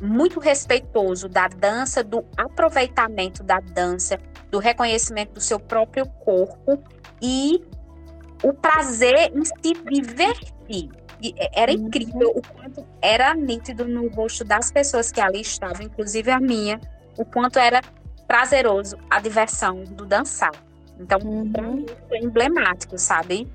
[0.00, 4.18] muito respeitoso da dança, do aproveitamento da dança,
[4.50, 6.78] do reconhecimento do seu próprio corpo
[7.20, 7.64] e
[8.42, 10.90] o prazer em se divertir.
[11.20, 11.86] E é, era uhum.
[11.86, 16.80] incrível o quanto era nítido no rosto das pessoas que ali estavam, inclusive a minha,
[17.16, 17.80] o quanto era
[18.26, 20.52] prazeroso a diversão do dançar.
[20.98, 21.44] Então, uhum.
[21.44, 23.48] mim, foi emblemático, sabe,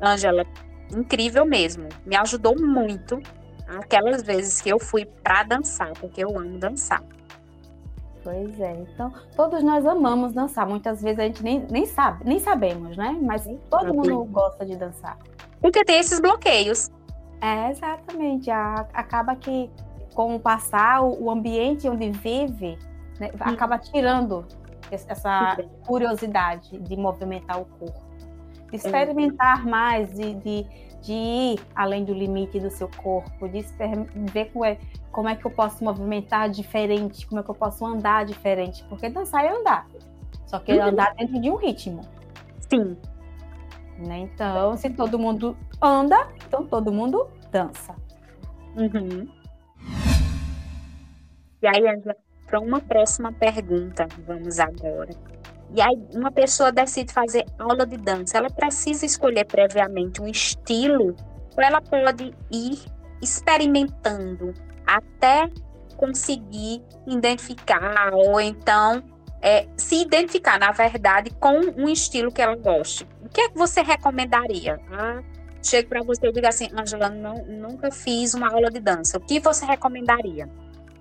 [0.00, 0.44] Ângela?
[0.92, 1.88] Incrível mesmo.
[2.04, 3.20] Me ajudou muito
[3.66, 7.02] aquelas vezes que eu fui para dançar, porque eu amo dançar.
[8.24, 10.66] Pois é, então todos nós amamos dançar.
[10.66, 13.16] Muitas vezes a gente nem, nem sabe, nem sabemos, né?
[13.20, 15.18] Mas todo mundo gosta de dançar.
[15.60, 16.90] Porque tem esses bloqueios.
[17.42, 18.50] É, exatamente.
[18.50, 19.70] A, acaba que,
[20.14, 22.78] com o passar, o, o ambiente onde vive
[23.20, 23.38] né, hum.
[23.40, 24.46] acaba tirando
[24.90, 28.02] essa curiosidade de movimentar o corpo.
[28.70, 30.66] De experimentar mais, de, de,
[31.02, 33.60] de ir além do limite do seu corpo, de
[34.32, 34.50] ver
[35.14, 38.84] como é, é que eu posso movimentar diferente, como é que eu posso andar diferente.
[38.88, 39.86] Porque dançar é andar.
[40.44, 40.82] Só que uhum.
[40.82, 42.00] andar dentro de um ritmo.
[42.68, 42.96] Sim.
[43.96, 44.18] Né?
[44.18, 47.94] Então, se todo mundo anda, então todo mundo dança.
[48.76, 49.28] Uhum.
[51.62, 55.10] E aí, Angela, para uma próxima pergunta, vamos agora.
[55.72, 61.14] E aí, uma pessoa decide fazer aula de dança, ela precisa escolher previamente um estilo
[61.56, 62.78] ou ela pode ir
[63.22, 64.52] experimentando
[64.86, 65.50] até
[65.96, 69.02] conseguir identificar ou então
[69.40, 73.06] é, se identificar, na verdade, com um estilo que ela goste.
[73.22, 74.80] O que é que você recomendaria?
[74.90, 75.22] Ah,
[75.62, 79.18] chego para você e digo assim, Angela, não, nunca fiz uma aula de dança.
[79.18, 80.48] O que você recomendaria?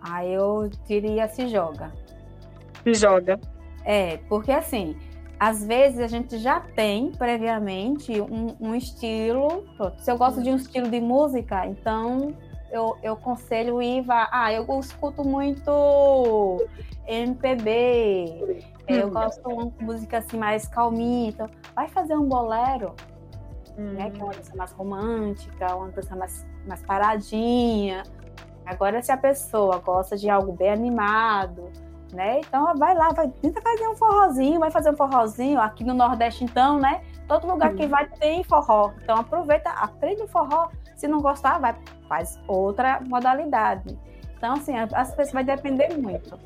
[0.02, 1.94] Ah, eu diria se joga.
[2.84, 3.40] Se joga.
[3.86, 4.98] É, porque assim,
[5.40, 9.64] às vezes a gente já tem previamente um, um estilo.
[9.78, 12.36] Pronto, se eu gosto de um estilo de música, então
[12.74, 14.28] eu, eu aconselho ir vá.
[14.32, 16.68] Ah, eu escuto muito
[17.06, 18.94] MPB, hum.
[18.94, 22.96] eu gosto de uma música assim mais calminha, então vai fazer um bolero,
[23.78, 23.94] hum.
[23.94, 24.10] né?
[24.10, 28.04] Que é uma dança mais romântica, uma dança mais, mais paradinha.
[28.66, 31.70] Agora, se a pessoa gosta de algo bem animado,
[32.12, 32.40] né?
[32.40, 36.44] Então vai lá, vai tenta fazer um forrozinho, vai fazer um forrozinho aqui no Nordeste,
[36.44, 37.04] então, né?
[37.28, 38.92] Todo lugar que vai tem forró.
[39.04, 40.70] Então aproveita, aprende o forró.
[40.96, 41.76] Se não gostar, vai
[42.08, 43.98] faz outra modalidade.
[44.38, 46.38] Então assim, as pessoas vai depender muito,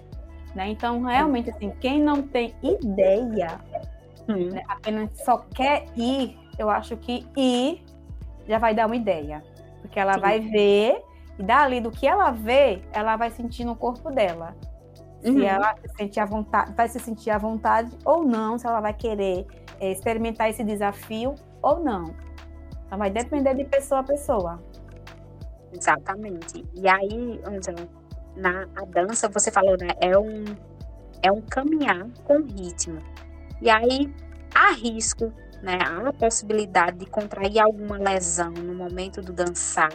[0.56, 0.70] né?
[0.70, 3.60] Então realmente assim, quem não tem ideia,
[4.30, 4.50] hum.
[4.52, 7.84] né, apenas só quer ir, eu acho que ir
[8.48, 9.44] já vai dar uma ideia,
[9.82, 10.20] porque ela Sim.
[10.20, 11.04] vai ver
[11.38, 14.56] e dali do que ela vê, ela vai sentir no corpo dela
[15.22, 15.44] se uhum.
[15.44, 18.94] ela se sentir à vontade, vai se sentir à vontade ou não, se ela vai
[18.94, 19.46] querer
[19.80, 22.14] é, experimentar esse desafio ou não.
[22.88, 24.60] Então vai depender de pessoa a pessoa.
[25.72, 26.66] Exatamente.
[26.74, 27.88] E aí, Angela,
[28.36, 29.90] na a dança, você falou, né?
[30.00, 30.46] É um,
[31.22, 33.02] é um caminhar com ritmo.
[33.62, 34.14] E aí
[34.56, 35.78] há risco, né?
[35.86, 39.92] Há a possibilidade de contrair alguma lesão no momento do dançar.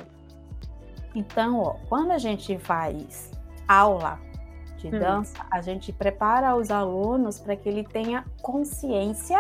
[1.15, 3.31] Então, ó, quando a gente faz
[3.67, 4.19] aula
[4.77, 4.99] de hum.
[4.99, 9.39] dança, a gente prepara os alunos para que ele tenha consciência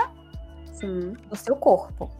[0.72, 1.14] Sim.
[1.28, 2.10] do seu corpo,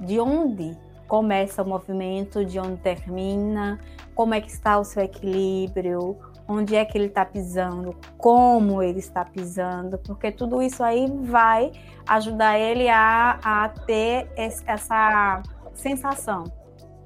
[0.00, 3.78] de onde começa o movimento, de onde termina,
[4.14, 6.16] como é que está o seu equilíbrio,
[6.48, 11.72] onde é que ele está pisando, como ele está pisando, porque tudo isso aí vai
[12.06, 15.42] ajudar ele a, a ter essa
[15.74, 16.44] sensação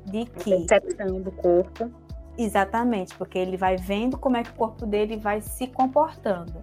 [0.05, 0.67] de que.
[0.67, 1.91] Percepção do corpo.
[2.39, 6.63] Exatamente, porque ele vai vendo como é que o corpo dele vai se comportando.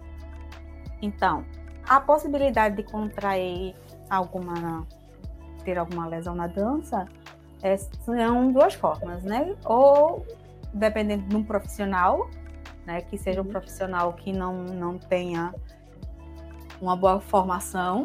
[1.02, 1.46] Então,
[1.88, 3.76] a possibilidade de contrair
[4.10, 4.88] alguma
[5.68, 7.06] ter alguma lesão na dança,
[7.62, 9.54] é, são duas formas, né?
[9.66, 10.26] Ou
[10.74, 12.30] dependendo de um profissional,
[12.86, 13.02] né?
[13.02, 13.52] Que seja um uhum.
[13.52, 15.54] profissional que não, não tenha
[16.80, 18.04] uma boa formação,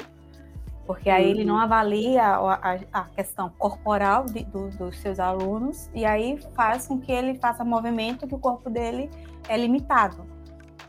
[0.85, 1.61] porque aí ele não uhum.
[1.61, 7.12] avalia a, a questão corporal de, do, dos seus alunos e aí faz com que
[7.12, 9.09] ele faça movimento que o corpo dele
[9.48, 10.27] é limitado.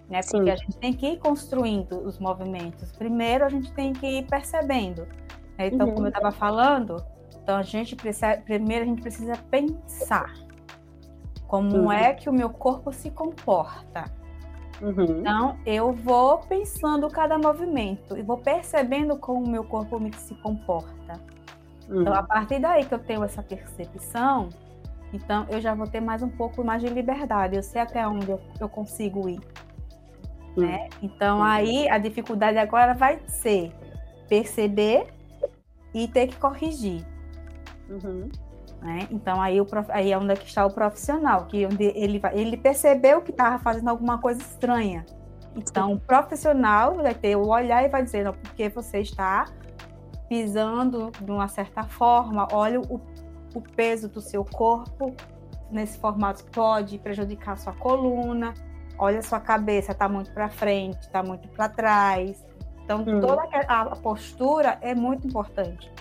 [0.09, 0.21] Né?
[0.21, 0.49] Porque Sim.
[0.49, 2.91] a gente tem que ir construindo os movimentos.
[2.93, 5.07] Primeiro a gente tem que ir percebendo.
[5.57, 5.67] Né?
[5.67, 5.93] Então, uhum.
[5.93, 7.03] como eu estava falando,
[7.41, 10.33] então a gente precisa, primeiro a gente precisa pensar
[11.47, 11.91] como uhum.
[11.91, 14.05] é que o meu corpo se comporta.
[14.81, 15.19] Uhum.
[15.19, 20.33] Então, eu vou pensando cada movimento e vou percebendo como o meu corpo me se
[20.35, 21.19] comporta.
[21.87, 22.01] Uhum.
[22.01, 24.49] Então, a partir daí que eu tenho essa percepção,
[25.13, 27.55] então eu já vou ter mais um pouco mais de liberdade.
[27.55, 29.39] Eu sei até onde eu, eu consigo ir.
[30.57, 30.65] Uhum.
[30.65, 30.89] Né?
[31.01, 33.71] Então, aí a dificuldade agora vai ser
[34.27, 35.13] perceber
[35.93, 37.05] e ter que corrigir.
[37.89, 38.29] Uhum.
[38.81, 39.07] Né?
[39.11, 42.57] Então aí, o, aí é onde é que está o profissional, que onde ele, ele
[42.57, 45.05] percebeu que estava fazendo alguma coisa estranha.
[45.55, 49.45] Então o profissional vai ter o olhar e vai dizer, não, porque você está
[50.27, 52.99] pisando de uma certa forma, olha o,
[53.53, 55.15] o peso do seu corpo
[55.71, 58.53] nesse formato pode prejudicar a sua coluna,
[58.97, 62.45] olha a sua cabeça está muito para frente, está muito para trás.
[62.83, 63.21] Então hum.
[63.21, 65.91] toda a postura é muito importante.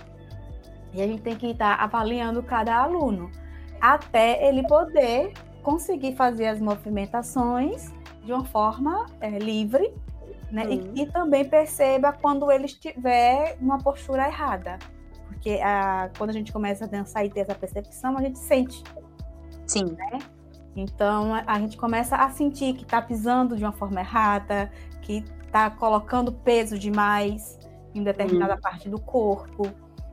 [0.92, 3.30] E a gente tem que estar avaliando cada aluno
[3.80, 7.92] até ele poder conseguir fazer as movimentações
[8.24, 9.92] de uma forma é, livre,
[10.50, 10.64] né?
[10.68, 10.92] E, uhum.
[10.94, 14.78] e, também perceba quando ele estiver numa postura errada.
[15.26, 18.82] Porque a, quando a gente começa a dançar e ter essa percepção, a gente sente.
[19.66, 19.96] Sim.
[19.96, 20.18] Né?
[20.76, 25.24] Então a, a gente começa a sentir que está pisando de uma forma errada, que
[25.52, 27.58] está colocando peso demais
[27.94, 28.60] em determinada uhum.
[28.60, 29.68] parte do corpo.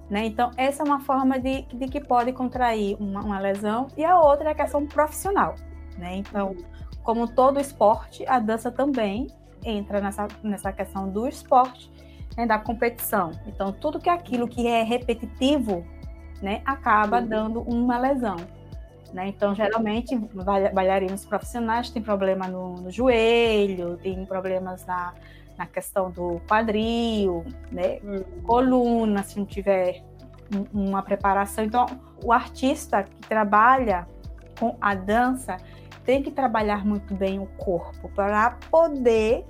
[0.09, 0.25] Né?
[0.25, 4.19] Então, essa é uma forma de, de que pode contrair uma, uma, lesão, e a
[4.19, 5.55] outra é a questão profissional.
[5.97, 6.17] Né?
[6.17, 6.55] Então,
[7.03, 9.27] como todo esporte, a dança também
[9.63, 11.89] entra nessa, nessa questão do esporte,
[12.35, 12.45] né?
[12.45, 13.31] da competição.
[13.47, 15.85] Então, tudo que é aquilo que é repetitivo
[16.41, 16.61] né?
[16.65, 18.35] acaba dando uma lesão.
[19.13, 19.27] Né?
[19.27, 20.15] Então, geralmente,
[20.73, 25.13] bailarinos profissionais têm problema no, no joelho, têm problemas na,
[25.57, 27.99] na questão do quadril, né?
[28.03, 28.23] Hum.
[28.43, 30.03] Coluna, se não tiver
[30.73, 31.63] uma preparação.
[31.63, 31.85] Então,
[32.23, 34.07] o artista que trabalha
[34.59, 35.57] com a dança
[36.05, 39.45] tem que trabalhar muito bem o corpo para poder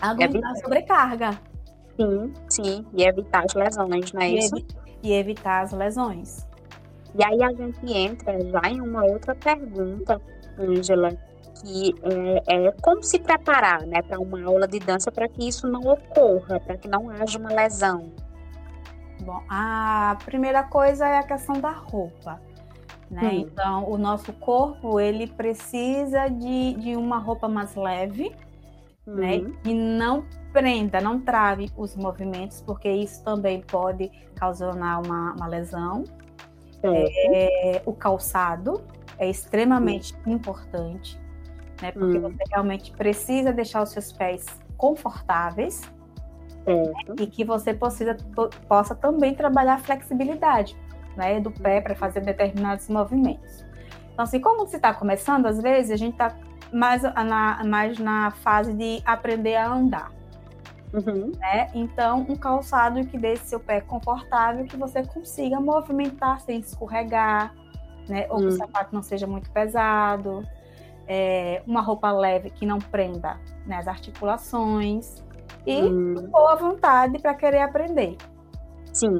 [0.00, 1.30] aguentar a sobrecarga.
[1.96, 4.56] Sim, sim, e evitar as lesões, não é e isso?
[4.56, 4.66] Evi
[5.02, 6.48] e evitar as lesões.
[7.14, 10.20] E aí a gente entra já em uma outra pergunta,
[10.58, 11.10] Ângela,
[11.60, 15.68] que é, é, como se preparar né, para uma aula de dança para que isso
[15.68, 18.12] não ocorra, para que não haja uma lesão.
[19.22, 22.40] Bom, a primeira coisa é a questão da roupa.
[23.10, 23.22] Né?
[23.24, 23.30] Hum.
[23.40, 28.32] Então, o nosso corpo ele precisa de, de uma roupa mais leve,
[29.06, 29.14] hum.
[29.16, 29.36] né?
[29.38, 29.52] Uhum.
[29.64, 36.04] E não prenda, não trave os movimentos, porque isso também pode causar uma, uma lesão.
[36.82, 38.82] É, o calçado
[39.18, 40.32] é extremamente hum.
[40.32, 41.20] importante
[41.80, 41.92] né?
[41.92, 42.22] Porque hum.
[42.22, 45.82] você realmente precisa deixar os seus pés confortáveis
[46.66, 46.92] né?
[47.18, 48.16] e que você possa,
[48.68, 50.76] possa também trabalhar a flexibilidade
[51.16, 53.64] né, do pé para fazer determinados movimentos.
[54.12, 56.36] Então, assim, como você está começando, às vezes a gente está
[56.72, 60.12] mais na, mais na fase de aprender a andar.
[60.92, 61.32] Uhum.
[61.38, 61.70] Né?
[61.74, 67.54] Então, um calçado que deixe seu pé confortável, que você consiga movimentar sem escorregar,
[68.08, 68.26] né?
[68.28, 68.52] Ou que o hum.
[68.52, 70.44] sapato não seja muito pesado
[71.12, 75.24] é, uma roupa leve que não prenda né, as articulações
[75.66, 76.14] e hum.
[76.30, 78.16] boa vontade para querer aprender.
[78.92, 79.18] Sim.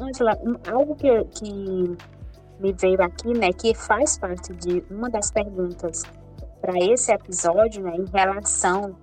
[0.00, 0.38] Angela,
[0.72, 1.96] algo que, que
[2.60, 6.04] me veio aqui, né, que faz parte de uma das perguntas
[6.60, 8.94] para esse episódio, né, em relação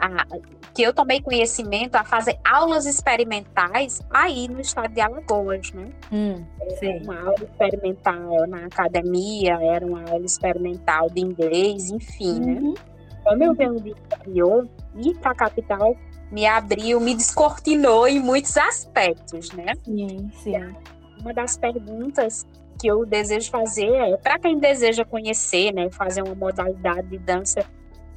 [0.00, 0.26] a
[0.72, 5.88] que eu tomei conhecimento a fazer aulas experimentais aí no estado de Alagoas, né?
[6.12, 6.44] Hum,
[7.02, 12.60] uma aula experimental na academia, era uma aula experimental de inglês, enfim, né?
[12.60, 12.72] uhum.
[12.72, 12.80] né?
[13.24, 15.96] Como eu venho do interior, ir para a capital
[16.30, 19.74] me abriu, me descortinou em muitos aspectos, né?
[19.84, 20.54] Sim, sim.
[21.20, 22.46] Uma das perguntas
[22.80, 27.66] que eu desejo fazer é para quem deseja conhecer, né, fazer uma modalidade de dança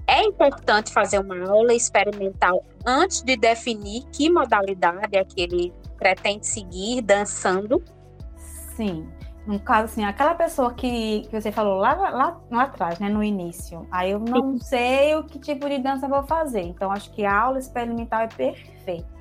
[0.07, 6.45] é importante fazer uma aula experimental antes de definir que modalidade é que ele pretende
[6.45, 7.83] seguir dançando?
[8.75, 9.07] Sim.
[9.45, 13.21] No caso, assim, aquela pessoa que, que você falou lá, lá, lá atrás, né, no
[13.21, 14.59] início, aí eu não Sim.
[14.59, 16.61] sei o que tipo de dança vou fazer.
[16.61, 19.13] Então, acho que a aula experimental é perfeita.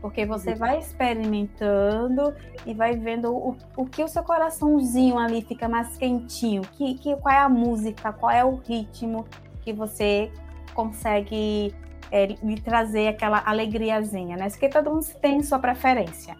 [0.00, 0.56] Porque você uhum.
[0.56, 2.32] vai experimentando
[2.64, 7.16] e vai vendo o, o que o seu coraçãozinho ali fica mais quentinho, que, que,
[7.16, 9.24] qual é a música, qual é o ritmo
[9.66, 10.30] que você
[10.74, 11.74] consegue
[12.12, 14.48] é, lhe trazer aquela alegriazinha, né?
[14.48, 16.36] Porque todo mundo tem sua preferência.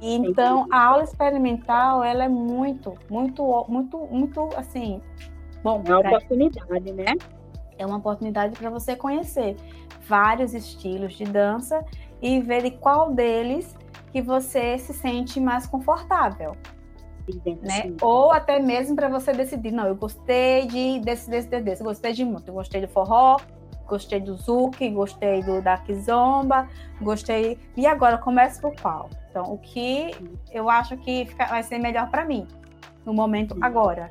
[0.00, 5.02] Então, a aula experimental, ela é muito, muito, muito, muito, assim,
[5.64, 5.82] bom.
[5.84, 7.14] É uma oportunidade, né?
[7.76, 9.56] É uma oportunidade para você conhecer
[10.06, 11.84] vários estilos de dança
[12.22, 13.76] e ver de qual deles
[14.12, 16.56] que você se sente mais confortável.
[17.62, 17.94] Né?
[18.00, 22.24] Ou até mesmo para você decidir, não, eu gostei de desse, desse, desse, gostei de
[22.24, 23.38] muito, eu gostei do forró,
[23.86, 26.68] gostei do zouk, gostei do da kizomba,
[27.00, 27.58] gostei.
[27.76, 29.10] E agora começo por qual?
[29.28, 30.12] Então, o que
[30.52, 32.46] eu acho que fica, vai ser melhor para mim
[33.04, 34.10] no momento agora.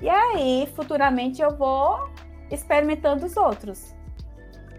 [0.00, 2.08] E aí, futuramente eu vou
[2.50, 3.94] experimentando os outros.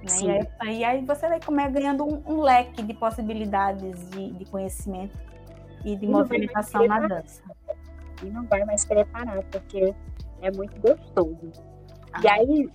[0.01, 0.21] Né?
[0.21, 4.45] E aí, aí, aí, você vai comer ganhando um, um, leque de possibilidades de, de
[4.45, 5.15] conhecimento
[5.85, 7.43] e de e movimentação na dança.
[8.23, 9.93] E não vai mais preparar, porque
[10.41, 11.51] é muito gostoso.
[12.13, 12.21] Ah.
[12.23, 12.69] E aí,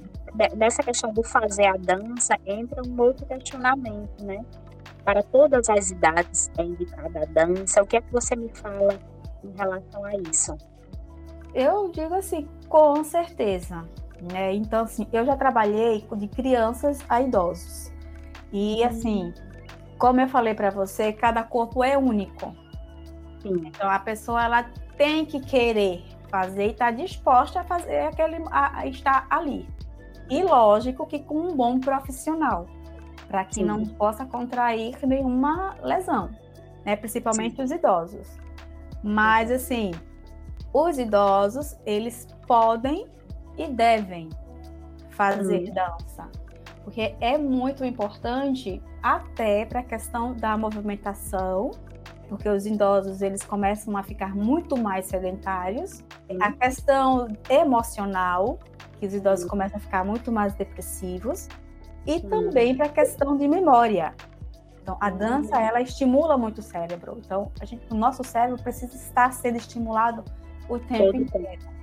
[0.56, 4.44] nessa questão do fazer a dança, entra um outro questionamento, né?
[5.04, 7.82] Para todas as idades é indicada a dança.
[7.82, 8.98] O que é que você me fala
[9.44, 10.56] em relação a isso?
[11.54, 13.88] Eu digo assim, com certeza.
[14.32, 14.54] Né?
[14.54, 17.92] Então, assim, eu já trabalhei de crianças a idosos.
[18.52, 19.32] E, assim,
[19.98, 22.54] como eu falei para você, cada corpo é único.
[23.40, 23.62] Sim.
[23.66, 28.42] Então, a pessoa ela tem que querer fazer e estar tá disposta a fazer aquele,
[28.50, 29.68] a, a estar ali.
[30.28, 32.66] E lógico que com um bom profissional,
[33.28, 33.64] para que Sim.
[33.64, 36.30] não possa contrair nenhuma lesão,
[36.84, 36.96] né?
[36.96, 37.62] Principalmente Sim.
[37.62, 38.38] os idosos.
[39.02, 39.92] Mas assim,
[40.72, 43.06] os idosos, eles podem
[43.56, 44.28] e devem
[45.10, 45.74] fazer uhum.
[45.74, 46.28] dança.
[46.84, 51.70] Porque é muito importante até para a questão da movimentação,
[52.28, 56.04] porque os idosos eles começam a ficar muito mais sedentários.
[56.28, 56.38] Sim.
[56.40, 58.58] A questão emocional,
[58.98, 59.50] que os idosos Sim.
[59.50, 61.48] começam a ficar muito mais depressivos,
[62.06, 62.28] e Sim.
[62.28, 64.14] também para a questão de memória.
[64.82, 67.16] Então, a dança ela estimula muito o cérebro.
[67.18, 70.22] Então, a gente, o nosso cérebro precisa estar sendo estimulado
[70.68, 71.62] o tempo Todo inteiro.
[71.62, 71.76] Tempo.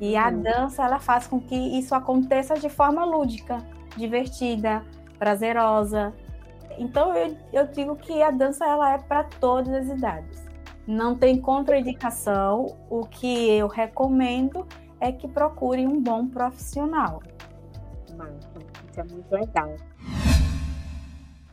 [0.00, 3.58] E a dança ela faz com que isso aconteça de forma lúdica,
[3.96, 4.84] divertida,
[5.18, 6.12] prazerosa.
[6.78, 10.44] Então eu, eu digo que a dança ela é para todas as idades.
[10.86, 12.76] Não tem contraindicação.
[12.90, 14.66] O que eu recomendo
[15.00, 17.22] é que procure um bom profissional.
[18.90, 19.74] isso é muito legal.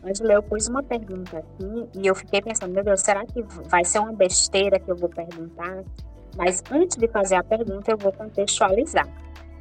[0.03, 3.85] Angela, eu pus uma pergunta aqui e eu fiquei pensando, meu Deus, será que vai
[3.85, 5.83] ser uma besteira que eu vou perguntar?
[6.35, 9.07] Mas antes de fazer a pergunta, eu vou contextualizar.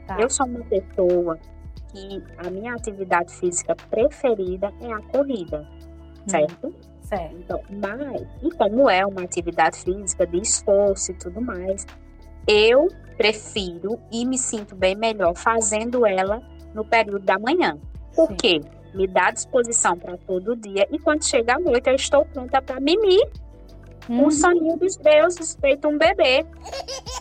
[0.06, 0.18] Tá.
[0.18, 1.38] Eu sou uma pessoa
[1.90, 6.28] que a minha atividade física preferida é a corrida, hum.
[6.28, 6.74] certo?
[7.02, 7.36] Certo.
[7.36, 11.86] Então, mas, e como é uma atividade física de esforço e tudo mais,
[12.46, 16.40] eu prefiro e me sinto bem melhor fazendo ela
[16.72, 17.76] no período da manhã.
[18.14, 18.36] Por Sim.
[18.36, 18.60] quê?
[18.94, 22.80] Me dá disposição para todo dia e quando chega a noite eu estou pronta para
[22.80, 23.28] mimir
[24.10, 24.26] Uhum.
[24.26, 26.44] O soninho dos deuses, feito um bebê.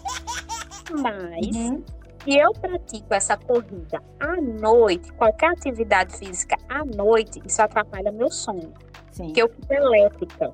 [0.92, 1.84] Mas, uhum.
[2.24, 8.30] Se eu pratico essa corrida à noite, qualquer atividade física à noite, isso atrapalha meu
[8.30, 8.74] sono.
[9.12, 9.26] Sim.
[9.26, 10.54] Porque eu fico elétrica.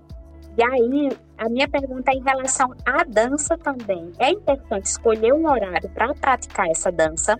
[0.57, 4.11] E aí, a minha pergunta é em relação à dança também.
[4.19, 7.37] É importante escolher um horário para praticar essa dança?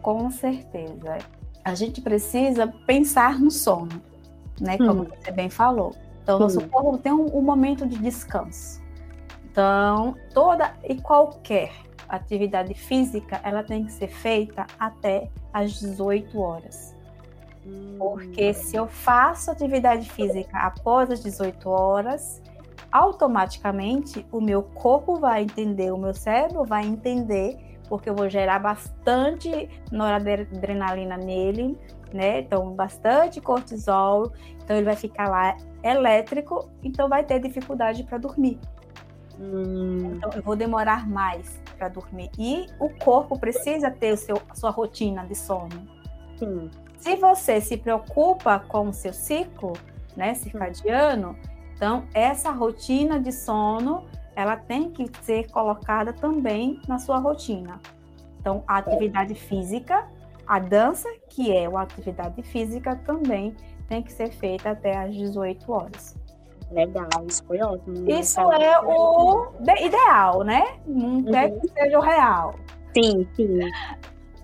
[0.00, 1.18] Com certeza.
[1.64, 4.00] A gente precisa pensar no sono,
[4.60, 4.78] né?
[4.78, 5.06] Como hum.
[5.06, 5.92] você bem falou.
[6.22, 6.68] Então, nosso Sim.
[6.68, 8.80] corpo tem um, um momento de descanso.
[9.44, 11.72] Então, toda e qualquer
[12.08, 16.94] atividade física, ela tem que ser feita até às 18 horas.
[17.98, 18.54] Porque hum.
[18.54, 22.42] se eu faço atividade física após as 18 horas,
[22.92, 27.56] automaticamente o meu corpo vai entender, o meu cérebro vai entender,
[27.88, 31.78] porque eu vou gerar bastante noradrenalina nele,
[32.12, 32.40] né?
[32.40, 34.32] Então, bastante cortisol.
[34.62, 38.58] Então, ele vai ficar lá elétrico, então vai ter dificuldade para dormir.
[39.38, 40.14] Hum.
[40.16, 42.30] Então, eu vou demorar mais para dormir.
[42.38, 45.86] E o corpo precisa ter o seu, a sua rotina de sono.
[46.38, 46.70] Sim.
[46.98, 49.74] Se você se preocupa com o seu ciclo,
[50.16, 51.36] né, circadiano,
[51.74, 57.78] então essa rotina de sono, ela tem que ser colocada também na sua rotina.
[58.40, 60.06] Então, a atividade física,
[60.46, 63.54] a dança, que é uma atividade física, também
[63.88, 66.15] tem que ser feita até às 18 horas.
[66.70, 68.10] Legal, isso foi ótimo.
[68.10, 70.78] Isso é o ideal, né?
[70.86, 71.60] Não quer uhum.
[71.60, 72.54] que seja o real.
[72.94, 73.58] Sim, sim.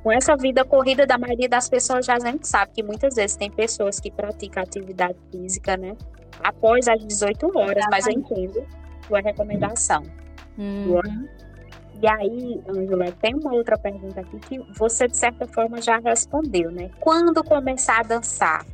[0.02, 3.36] Com essa vida corrida da maioria das pessoas, já a gente sabe que muitas vezes
[3.36, 5.96] tem pessoas que praticam atividade física, né?
[6.42, 8.64] após as 18 horas, mas eu entendo
[9.06, 10.02] sua recomendação.
[10.58, 11.28] Uhum.
[12.00, 16.70] E aí, Angela, tem uma outra pergunta aqui que você, de certa forma, já respondeu,
[16.70, 16.90] né?
[17.00, 18.66] Quando começar a dançar?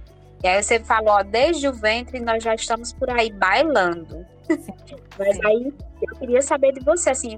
[0.43, 4.25] E aí você falou, ó, desde o ventre nós já estamos por aí bailando.
[5.19, 5.73] Mas aí
[6.03, 7.37] eu queria saber de você, assim,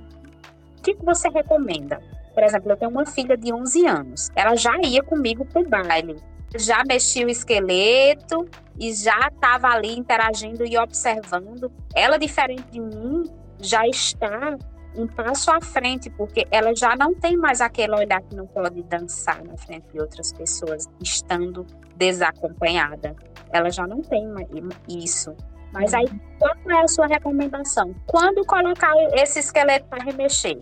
[0.78, 2.01] o que você recomenda?
[2.34, 4.30] Por exemplo, eu tenho uma filha de 11 anos.
[4.36, 6.16] Ela já ia comigo pro baile.
[6.57, 8.48] Já mexia o esqueleto
[8.78, 11.70] e já estava ali interagindo e observando.
[11.94, 13.24] Ela, diferente de mim,
[13.59, 14.57] já está
[14.97, 18.82] um passo à frente, porque ela já não tem mais aquele olhar que não pode
[18.82, 21.66] dançar na frente de outras pessoas, estando
[21.97, 23.14] desacompanhada.
[23.53, 24.26] Ela já não tem
[24.88, 25.34] isso.
[25.72, 26.07] Mas aí,
[26.38, 27.95] qual é a sua recomendação?
[28.07, 30.61] Quando colocar esse esqueleto para remexer?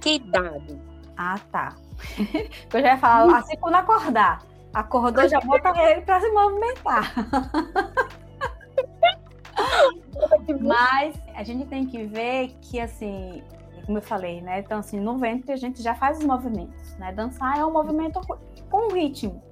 [0.00, 0.78] Que idade?
[1.16, 1.76] Ah, tá.
[2.74, 4.42] Eu já ia falar assim quando acordar.
[4.74, 7.14] Acordou, já bota ele para se movimentar.
[10.60, 13.42] Mas a gente tem que ver que, assim,
[13.84, 14.60] como eu falei, né?
[14.60, 17.12] Então, assim, no ventre a gente já faz os movimentos, né?
[17.12, 18.20] Dançar é um movimento
[18.68, 19.42] com ritmo.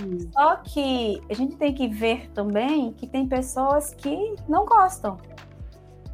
[0.00, 0.18] Hum.
[0.32, 5.18] Só que a gente tem que ver também que tem pessoas que não gostam,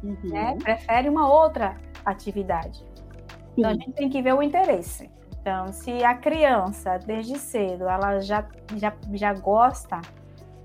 [0.03, 0.17] uhum.
[0.23, 0.57] né?
[0.61, 2.79] Prefere uma outra atividade.
[2.79, 2.85] Sim.
[3.57, 5.09] Então a gente tem que ver o interesse.
[5.39, 8.45] Então, se a criança, desde cedo, ela já,
[8.75, 10.01] já, já gosta,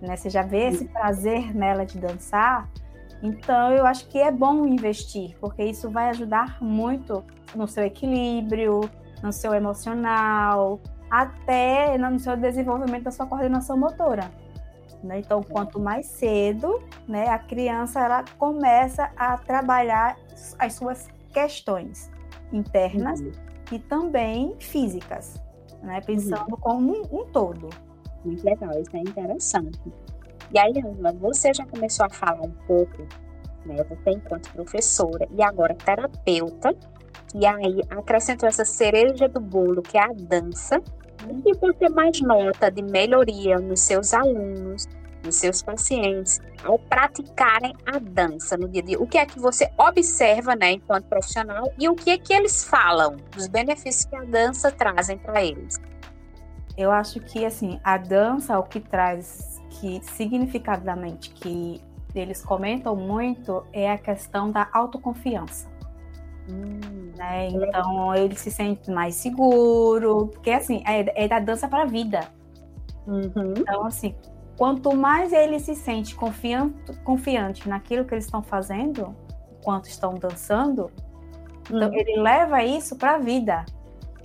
[0.03, 0.17] né?
[0.17, 2.69] Você já vê esse prazer nela de dançar,
[3.23, 7.23] então, eu acho que é bom investir, porque isso vai ajudar muito
[7.55, 8.91] no seu equilíbrio,
[9.23, 14.29] no seu emocional, até no seu desenvolvimento da sua coordenação motora.
[15.05, 15.21] Né?
[15.21, 20.17] Então, quanto mais cedo, né, a criança ela começa a trabalhar
[20.59, 22.11] as suas questões
[22.53, 23.33] internas uhum.
[23.71, 25.41] e também físicas,
[25.81, 26.01] né?
[26.01, 26.61] pensando uhum.
[26.61, 27.69] como um, um todo.
[28.25, 29.81] Muito legal, isso é interessante.
[30.53, 33.03] E aí, Angela, você já começou a falar um pouco,
[33.65, 33.77] né?
[33.85, 36.75] Você enquanto professora e agora terapeuta,
[37.35, 40.81] e aí acrescentou essa cereja do bolo, que é a dança,
[41.47, 44.87] e você mais nota de melhoria nos seus alunos,
[45.25, 49.01] nos seus pacientes, ao praticarem a dança no dia a dia?
[49.01, 52.65] O que é que você observa, né, enquanto profissional, e o que é que eles
[52.65, 55.81] falam dos benefícios que a dança trazem para eles?
[56.77, 61.83] Eu acho que, assim, a dança, o que traz que significadamente que
[62.15, 65.71] eles comentam muito é a questão da autoconfiança.
[66.51, 67.49] Hum, né?
[67.49, 72.21] Então ele se sente mais seguro, porque assim é, é da dança para a vida.
[73.07, 73.55] Uhum.
[73.57, 74.15] Então assim,
[74.59, 79.15] quanto mais ele se sente confiante, confiante naquilo que eles estão fazendo,
[79.59, 80.91] enquanto estão dançando,
[81.71, 81.95] então uhum.
[81.95, 83.65] ele leva isso para a vida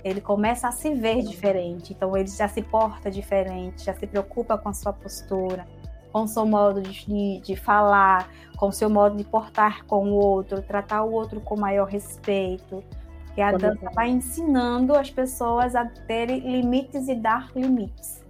[0.04, 1.92] ele começa a se ver diferente.
[1.92, 5.66] Então ele já se porta diferente, já se preocupa com a sua postura,
[6.12, 10.14] com o seu modo de, de, falar, com o seu modo de portar com o
[10.14, 12.82] outro, tratar o outro com maior respeito.
[13.26, 18.24] Porque a dança vai ensinando as pessoas a terem limites e dar limites.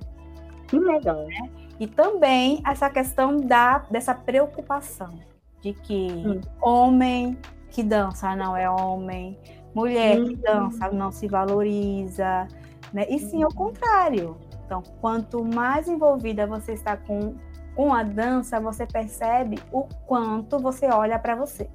[0.66, 1.24] Que legal.
[1.26, 1.50] Né?
[1.80, 5.18] E também essa questão da, dessa preocupação
[5.62, 6.40] de que hum.
[6.60, 7.38] homem
[7.70, 9.38] que dança não é homem,
[9.74, 10.40] Mulher que uhum.
[10.42, 12.48] dança não se valoriza,
[12.92, 13.06] né?
[13.08, 14.36] E sim ao contrário.
[14.64, 17.34] Então, quanto mais envolvida você está com,
[17.74, 21.68] com a dança, você percebe o quanto você olha para você.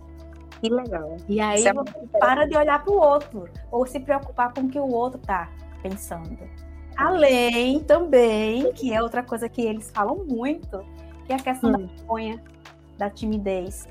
[0.62, 1.18] Que legal.
[1.28, 4.70] E aí é você para de olhar para o outro ou se preocupar com o
[4.70, 5.50] que o outro está
[5.82, 6.38] pensando.
[6.96, 10.86] Além também, que é outra coisa que eles falam muito,
[11.26, 11.74] que é a questão hum.
[11.74, 12.44] da vergonha,
[12.98, 13.88] da timidez.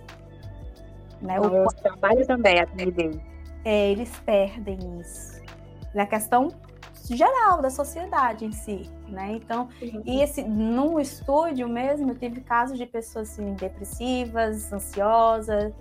[1.21, 1.39] Né?
[1.39, 3.32] o trabalho também a timidez
[3.65, 5.41] é, eles perdem isso.
[5.95, 6.49] Na questão
[7.09, 9.33] geral da sociedade em si, né?
[9.33, 10.03] Então, uhum.
[10.05, 15.73] e esse no estúdio mesmo eu tive casos de pessoas assim, depressivas, ansiosas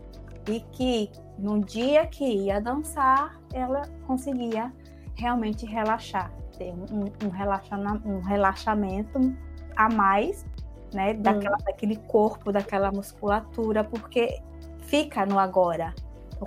[0.48, 4.72] e que no dia que ia dançar ela conseguia
[5.16, 9.36] realmente relaxar, ter um, um, relaxamento, um relaxamento
[9.76, 10.46] a mais,
[10.94, 11.14] né?
[11.14, 11.66] Daquela, uhum.
[11.66, 14.42] Daquele corpo, daquela musculatura, porque
[14.80, 15.94] fica no agora,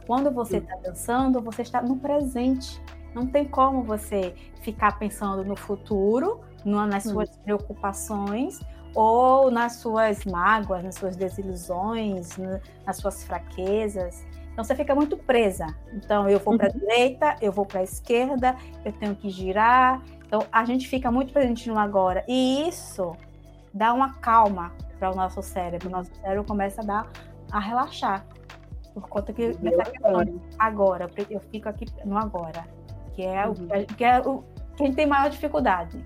[0.01, 2.81] quando você está dançando, você está no presente.
[3.15, 7.41] Não tem como você ficar pensando no futuro, nas suas hum.
[7.45, 8.61] preocupações
[8.95, 12.37] ou nas suas mágoas, nas suas desilusões,
[12.87, 14.25] nas suas fraquezas.
[14.53, 15.67] Então você fica muito presa.
[15.93, 16.79] Então eu vou para a uhum.
[16.79, 20.01] direita, eu vou para a esquerda, eu tenho que girar.
[20.27, 22.25] Então a gente fica muito presente no agora.
[22.29, 23.17] E isso
[23.73, 25.89] dá uma calma para o nosso cérebro.
[25.89, 27.11] O nosso cérebro começa a dar
[27.51, 28.25] a relaxar.
[28.95, 32.65] Por conta que dessa questão agora, eu fico aqui no agora,
[33.13, 33.53] que é, uhum.
[33.53, 34.45] o, que é o
[34.77, 35.99] que a gente tem maior dificuldade.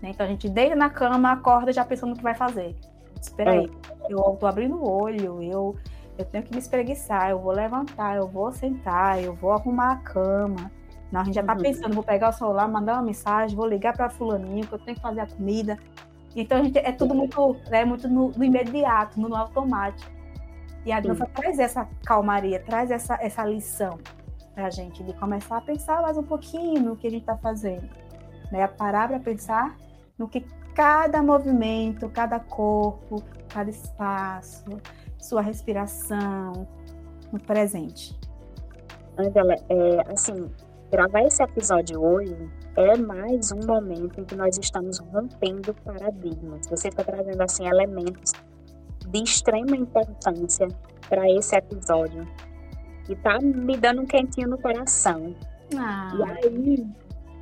[0.00, 0.10] Né?
[0.10, 2.76] Então a gente deita na cama, acorda já pensando no que vai fazer.
[3.20, 3.70] Espera aí.
[4.08, 5.76] eu tô abrindo o olho, eu,
[6.16, 9.96] eu tenho que me espreguiçar, eu vou levantar, eu vou sentar, eu vou arrumar a
[9.96, 10.70] cama.
[11.10, 11.62] Não, a gente já tá uhum.
[11.62, 14.96] pensando, vou pegar o celular, mandar uma mensagem, vou ligar para fulaninho, que eu tenho
[14.96, 15.78] que fazer a comida.
[16.34, 20.10] Então, a gente, é tudo muito, né, muito no, no imediato, no automático.
[20.84, 23.98] E a dança traz essa calmaria, traz essa, essa lição
[24.54, 27.36] para a gente de começar a pensar mais um pouquinho no que a gente está
[27.36, 27.88] fazendo,
[28.52, 28.66] né?
[28.66, 29.76] Parar para pensar
[30.18, 30.40] no que
[30.74, 34.64] cada movimento, cada corpo, cada espaço,
[35.18, 36.68] sua respiração,
[37.32, 38.18] no presente.
[39.18, 40.50] Angela, é, assim,
[40.90, 42.36] gravar esse episódio hoje
[42.76, 46.66] é mais um momento em que nós estamos rompendo paradigmas.
[46.68, 48.32] Você está trazendo assim elementos
[49.14, 50.66] de extrema importância
[51.08, 52.26] para esse episódio
[53.08, 55.34] e tá me dando um quentinho no coração.
[55.76, 56.12] Ah.
[56.16, 56.86] E aí,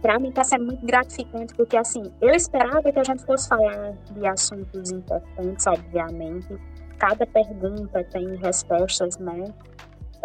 [0.02, 3.92] para mim tá sendo muito gratificante porque assim, eu esperava que a gente fosse falar
[4.10, 6.58] de assuntos importantes, obviamente.
[6.98, 9.44] Cada pergunta tem respostas, né?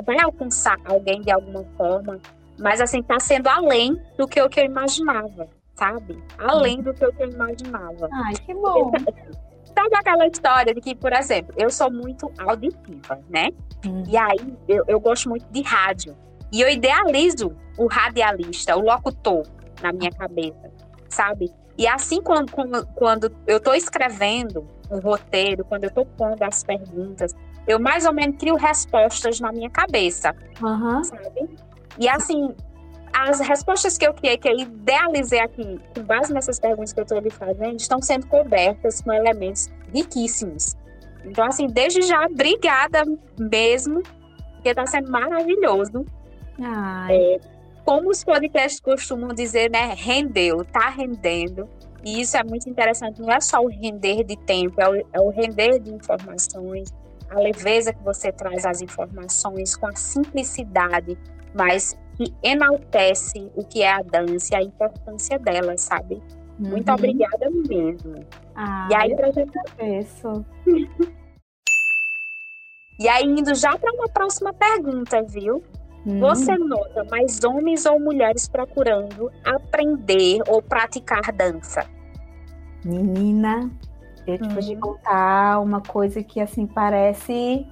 [0.06, 2.20] Vai alcançar alguém de alguma forma,
[2.60, 6.22] mas assim, tá sendo além do que eu, que eu imaginava, sabe?
[6.38, 8.10] Além do que eu, que eu imaginava.
[8.12, 8.92] Ai, que bom.
[9.78, 13.50] Sabe aquela história de que, por exemplo, eu sou muito auditiva, né?
[13.86, 14.02] Hum.
[14.08, 16.18] E aí eu, eu gosto muito de rádio.
[16.52, 19.46] E eu idealizo o radialista, o locutor
[19.80, 20.72] na minha cabeça,
[21.08, 21.54] sabe?
[21.78, 26.64] E assim, quando, quando, quando eu estou escrevendo um roteiro, quando eu estou pondo as
[26.64, 27.36] perguntas,
[27.68, 31.04] eu mais ou menos crio respostas na minha cabeça, uhum.
[31.04, 31.48] sabe?
[32.00, 32.56] E assim,
[33.18, 37.04] as respostas que eu criei, que eu idealizei aqui, com base nessas perguntas que eu
[37.04, 40.76] estou lhe fazendo, estão sendo cobertas com elementos riquíssimos.
[41.26, 43.04] Então, assim, desde já, obrigada
[43.40, 44.04] mesmo,
[44.54, 46.06] porque está sendo maravilhoso.
[47.10, 47.40] É,
[47.84, 49.94] como os podcasts costumam dizer, né?
[49.98, 51.68] Rendeu, tá rendendo.
[52.04, 53.20] E isso é muito interessante.
[53.20, 56.94] Não é só o render de tempo, é o, é o render de informações,
[57.30, 61.18] a leveza que você traz às informações, com a simplicidade,
[61.54, 66.16] mas que enaltece o que é a dança e a importância dela, sabe?
[66.60, 66.72] Uhum.
[66.72, 68.16] Muito obrigada mesmo.
[68.56, 69.52] Ah, e aí, pra gente.
[73.00, 75.64] e aí, indo já para uma próxima pergunta, viu?
[76.06, 76.20] Uhum.
[76.20, 81.86] Você nota mais homens ou mulheres procurando aprender ou praticar dança?
[82.84, 83.70] Menina,
[84.26, 84.80] eu te vou te uhum.
[84.80, 87.68] contar uma coisa que assim parece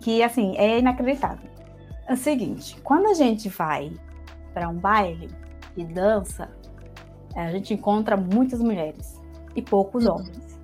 [0.00, 1.53] que assim é inacreditável.
[2.06, 3.92] É o seguinte, quando a gente vai
[4.52, 5.30] para um baile
[5.76, 6.50] e dança,
[7.34, 9.20] a gente encontra muitas mulheres
[9.56, 10.60] e poucos homens.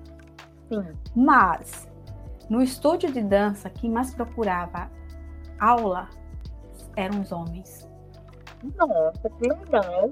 [0.69, 0.85] Sim.
[1.15, 1.89] Mas
[2.49, 4.89] no estúdio de dança, quem mais procurava
[5.59, 6.09] aula
[6.95, 7.89] eram os homens.
[8.77, 10.11] Nossa, que legal.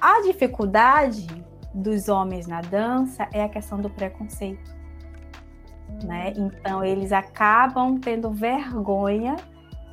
[0.00, 1.26] A dificuldade
[1.72, 4.76] dos homens na dança é a questão do preconceito.
[6.04, 6.32] Né?
[6.36, 6.50] Hum.
[6.58, 9.36] Então, eles acabam tendo vergonha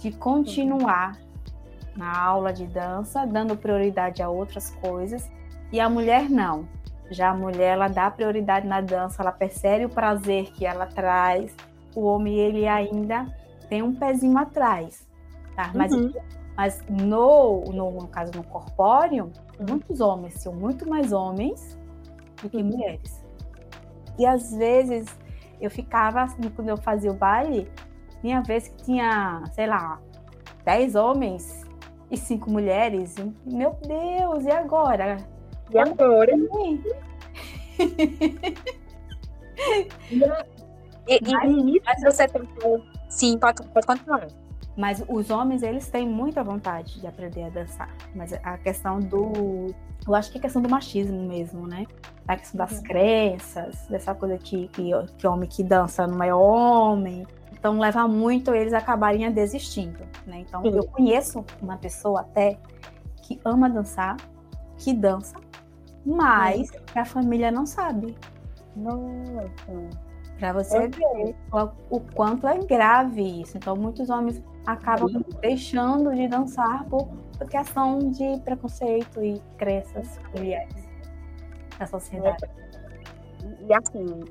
[0.05, 1.17] de continuar
[1.95, 5.27] na aula de dança, dando prioridade a outras coisas,
[5.71, 6.67] e a mulher não.
[7.09, 11.55] Já a mulher ela dá prioridade na dança, ela percebe o prazer que ela traz.
[11.95, 13.25] O homem ele ainda
[13.67, 15.07] tem um pezinho atrás,
[15.55, 15.71] tá?
[15.73, 16.13] Mas, uhum.
[16.55, 19.31] mas no, no, no, caso no corpóreo,
[19.67, 21.75] muitos homens são muito mais homens
[22.43, 22.65] do que uhum.
[22.65, 23.25] mulheres.
[24.19, 25.07] E às vezes
[25.59, 27.67] eu ficava assim, quando eu fazia o baile,
[28.21, 29.99] tinha vez que tinha, sei lá,
[30.63, 31.63] dez homens
[32.09, 33.15] e cinco mulheres.
[33.45, 35.17] Meu Deus, e agora?
[35.71, 36.31] E agora?
[41.07, 42.83] e, e, mas, você tentou.
[43.09, 44.27] Sim, pode, pode continuar.
[44.77, 47.89] Mas os homens, eles têm muita vontade de aprender a dançar.
[48.13, 49.73] Mas a questão do.
[50.05, 51.85] Eu acho que é questão do machismo mesmo, né?
[52.27, 52.83] A questão das uhum.
[52.83, 57.25] crenças, dessa coisa que, que, que homem que dança não é homem,
[57.65, 59.97] então leva muito eles acabarem desistindo,
[60.27, 60.41] né?
[60.41, 60.69] Então Sim.
[60.69, 62.59] eu conheço uma pessoa até
[63.23, 64.17] que ama dançar,
[64.77, 65.35] que dança,
[66.05, 66.77] mas Sim.
[66.93, 68.15] a família não sabe.
[68.75, 69.49] Nossa.
[70.37, 73.57] Para você é ver o, o, quanto é grave isso.
[73.57, 75.25] Então muitos homens acabam Sim.
[75.41, 80.87] deixando de dançar por, por questão de preconceito e crenças familiares
[81.79, 82.45] da sociedade.
[83.67, 84.23] E assim,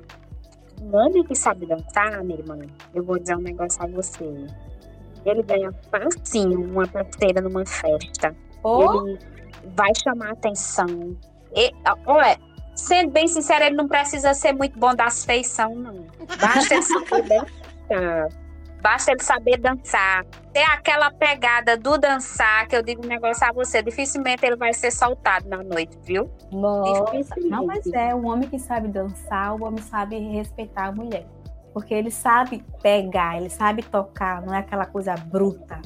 [0.82, 2.58] um homem que sabe dançar, minha irmã,
[2.94, 4.46] eu vou dizer um negócio a você.
[5.24, 8.34] Ele ganha facinho uma parceira numa festa.
[8.62, 9.06] Oh.
[9.06, 9.18] Ele
[9.74, 11.16] vai chamar atenção.
[11.54, 11.72] E,
[12.06, 12.38] olha,
[12.74, 16.06] sendo bem sincero, ele não precisa ser muito bom das feição, não.
[16.40, 17.44] Basta ele saber
[17.88, 18.43] dançar.
[18.84, 20.26] Basta ele saber dançar.
[20.52, 24.74] Ter aquela pegada do dançar, que eu digo um negócio a você, dificilmente ele vai
[24.74, 26.30] ser soltado na noite, viu?
[26.52, 27.34] Nossa.
[27.40, 31.24] Não, mas é, o homem que sabe dançar, o homem sabe respeitar a mulher.
[31.74, 35.82] porque ele sabe pegar, ele sabe tocar, não é aquela coisa bruta.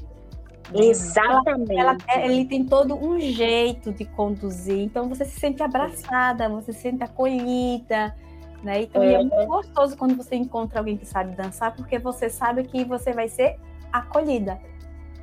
[0.75, 1.75] Exatamente.
[1.75, 6.75] Ela, ela, ele tem todo um jeito de conduzir, então você se sente abraçada, você
[6.75, 8.15] se sente acolhida,
[8.63, 8.83] né?
[8.83, 12.65] Então é, é muito gostoso quando você encontra alguém que sabe dançar, porque você sabe
[12.65, 13.59] que você vai ser
[13.93, 14.59] acolhida.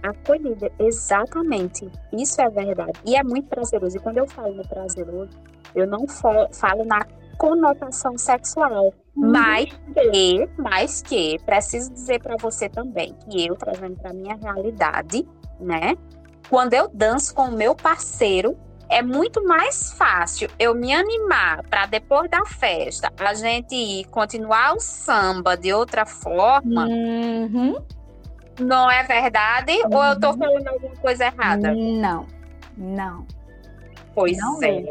[0.04, 1.90] Acolhida, exatamente.
[2.14, 2.94] Isso é verdade.
[3.06, 3.98] E é muito prazeroso.
[3.98, 5.32] E quando eu falo no prazeroso,
[5.74, 7.06] eu não falo na
[7.38, 8.94] conotação sexual.
[9.16, 9.32] Uhum.
[9.32, 15.28] Mas que, mas que, preciso dizer para você também que eu trazendo para minha realidade,
[15.60, 15.96] né?
[16.50, 18.56] Quando eu danço com o meu parceiro,
[18.90, 24.74] é muito mais fácil eu me animar para depois da festa a gente ir continuar
[24.74, 26.86] o samba de outra forma.
[26.86, 27.76] Uhum.
[28.60, 29.74] Não é verdade?
[29.84, 29.96] Uhum.
[29.96, 30.38] Ou eu tô uhum.
[30.38, 31.74] falando alguma coisa errada?
[31.74, 32.26] Não,
[32.78, 33.26] não.
[34.14, 34.84] Pois não é.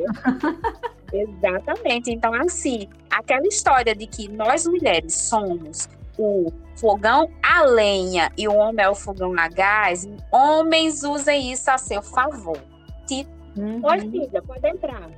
[1.12, 2.10] Exatamente.
[2.10, 5.88] Então, assim, aquela história de que nós mulheres somos
[6.18, 11.70] o fogão a lenha e o homem é o fogão a gás, homens usem isso
[11.70, 12.58] a seu favor.
[13.06, 13.80] Tipo, uhum.
[13.84, 15.10] Oi, filha, pode entrar.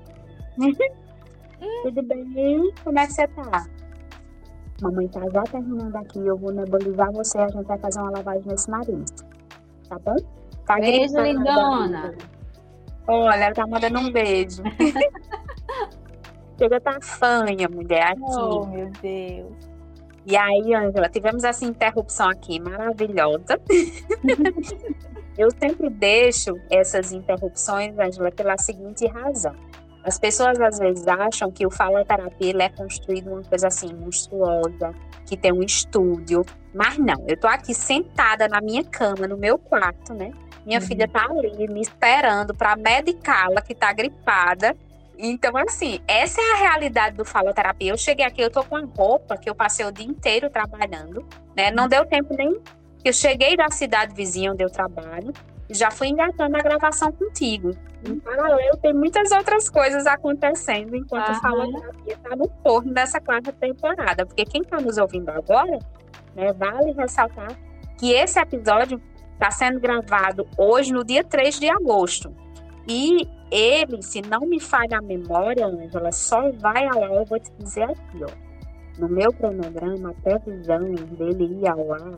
[1.82, 2.72] Tudo bem?
[2.84, 3.66] Como é que você tá?
[4.82, 8.10] Mamãe tá já terminando aqui, eu vou nebulizar você e a gente vai fazer uma
[8.10, 9.10] lavagem nesse nariz.
[9.88, 10.16] Tá bom?
[10.66, 12.14] Tá beijo, lindona.
[13.08, 14.62] Olha, ela tá mandando um beijo.
[16.58, 18.20] Chega tá fanha, mulher, aqui.
[18.22, 19.52] Oh, meu Deus.
[20.26, 23.60] E aí, Angela, tivemos essa interrupção aqui maravilhosa.
[25.36, 29.54] Eu sempre deixo essas interrupções, Angela, pela seguinte razão.
[30.04, 34.94] As pessoas às vezes acham que o faloterapia é construído uma coisa assim monstruosa,
[35.26, 37.24] que tem um estúdio, mas não.
[37.26, 40.30] Eu tô aqui sentada na minha cama, no meu quarto, né?
[40.64, 40.86] Minha uhum.
[40.86, 44.76] filha tá ali me esperando para medicá-la que tá gripada
[45.18, 47.90] então, assim, essa é a realidade do faloterapia.
[47.90, 51.26] Eu cheguei aqui, eu tô com a roupa que eu passei o dia inteiro trabalhando,
[51.56, 51.70] né?
[51.70, 52.60] Não deu tempo nem.
[53.06, 55.32] Eu cheguei da cidade vizinha onde eu trabalho,
[55.70, 57.70] já fui engatando a gravação contigo.
[58.04, 61.36] Em paralelo, tem muitas outras coisas acontecendo enquanto uhum.
[61.36, 64.26] o faloterapia está no forno dessa quarta temporada.
[64.26, 65.78] Porque quem está nos ouvindo agora,
[66.34, 67.56] né, vale ressaltar
[67.96, 69.00] que esse episódio
[69.34, 72.34] está sendo gravado hoje, no dia 3 de agosto.
[72.88, 77.38] E ele, se não me falha a memória, Ângela, só vai ao ar, eu vou
[77.38, 78.46] te dizer aqui, ó.
[78.98, 82.16] No meu cronograma, a previsão dele ir ao ar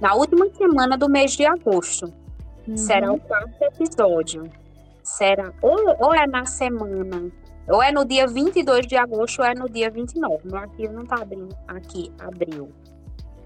[0.00, 2.12] na última semana do mês de agosto.
[2.66, 2.76] Uhum.
[2.76, 4.50] Será o quarto episódio.
[5.02, 7.30] Será ou, ou é na semana,
[7.68, 10.38] ou é no dia 22 de agosto, ou é no dia 29.
[10.44, 11.56] Meu arquivo não tá abrindo.
[11.68, 12.68] Aqui, abriu.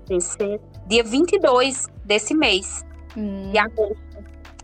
[0.08, 2.84] Esse, dia 22 desse mês
[3.16, 3.50] uhum.
[3.50, 4.10] de agosto.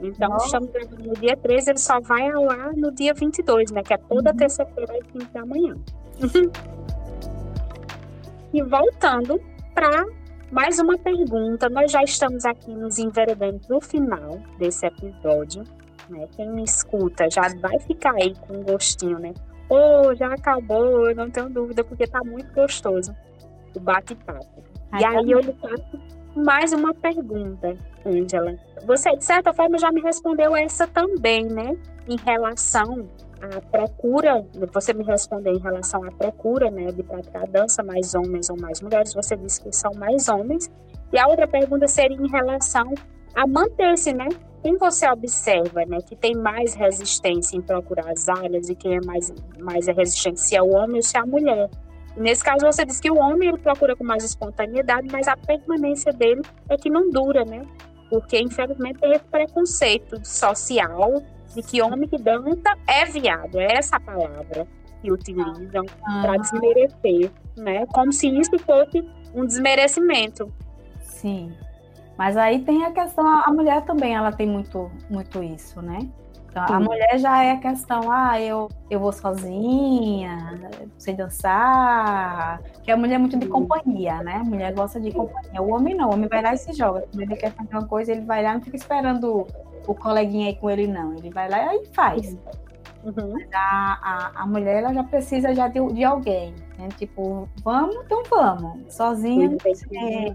[0.00, 0.46] Então, Nossa.
[0.46, 3.82] estamos gravando no dia 13, ele só vai ao ar no dia 22, né?
[3.82, 4.36] Que é toda uhum.
[4.36, 5.76] terça-feira às 5 da manhã.
[8.52, 9.40] e voltando
[9.74, 10.04] para
[10.50, 15.64] mais uma pergunta, nós já estamos aqui nos enveredando no final desse episódio.
[16.08, 16.26] Né?
[16.36, 19.34] Quem me escuta já vai ficar aí com um gostinho, né?
[19.68, 23.14] Oh, já acabou, eu não tenho dúvida, porque tá muito gostoso
[23.74, 24.62] o bate-papo.
[24.96, 26.00] E tá aí eu lhe faço
[26.36, 28.56] mais uma pergunta, Angela.
[28.84, 31.76] Você, de certa forma, já me respondeu essa também, né?
[32.08, 33.08] Em relação
[33.40, 38.48] à procura, você me respondeu em relação à procura, né, de praticar dança, mais homens
[38.50, 40.70] ou mais mulheres, você disse que são mais homens.
[41.12, 42.92] E a outra pergunta seria em relação
[43.34, 44.28] a manter-se, né?
[44.62, 49.00] Quem você observa, né, que tem mais resistência em procurar as áreas e quem é
[49.04, 51.70] mais, mais resistente, se é o homem ou se é a mulher.
[52.16, 56.12] Nesse caso, você diz que o homem ele procura com mais espontaneidade, mas a permanência
[56.12, 57.62] dele é que não dura, né?
[58.08, 61.22] Porque, infelizmente, tem esse preconceito social
[61.56, 63.58] de que homem que dança é viado.
[63.58, 64.66] É essa a palavra
[65.00, 66.22] que utilizam ah.
[66.22, 67.86] para desmerecer, né?
[67.86, 69.02] Como se isso fosse
[69.34, 70.52] um desmerecimento.
[71.00, 71.52] Sim.
[72.16, 75.98] Mas aí tem a questão, a mulher também, ela tem muito, muito isso, né?
[76.48, 82.62] Então, a mulher já é a questão, ah, eu, eu vou sozinha, sei dançar.
[82.82, 84.36] Que a mulher é muito de companhia, né?
[84.36, 85.60] A mulher gosta de companhia.
[85.60, 87.02] O homem não, o homem vai lá e se joga.
[87.12, 89.46] Quando ele quer fazer uma coisa, ele vai lá e não fica esperando
[89.86, 91.14] o coleguinha aí com ele, não.
[91.16, 92.36] Ele vai lá e faz.
[93.04, 93.36] Uhum.
[93.54, 96.54] A, a, a, mulher ela já precisa já de, de alguém.
[96.78, 96.88] Né?
[96.96, 98.92] Tipo, vamos, então vamos.
[98.92, 99.56] Sozinha.
[99.92, 100.30] É,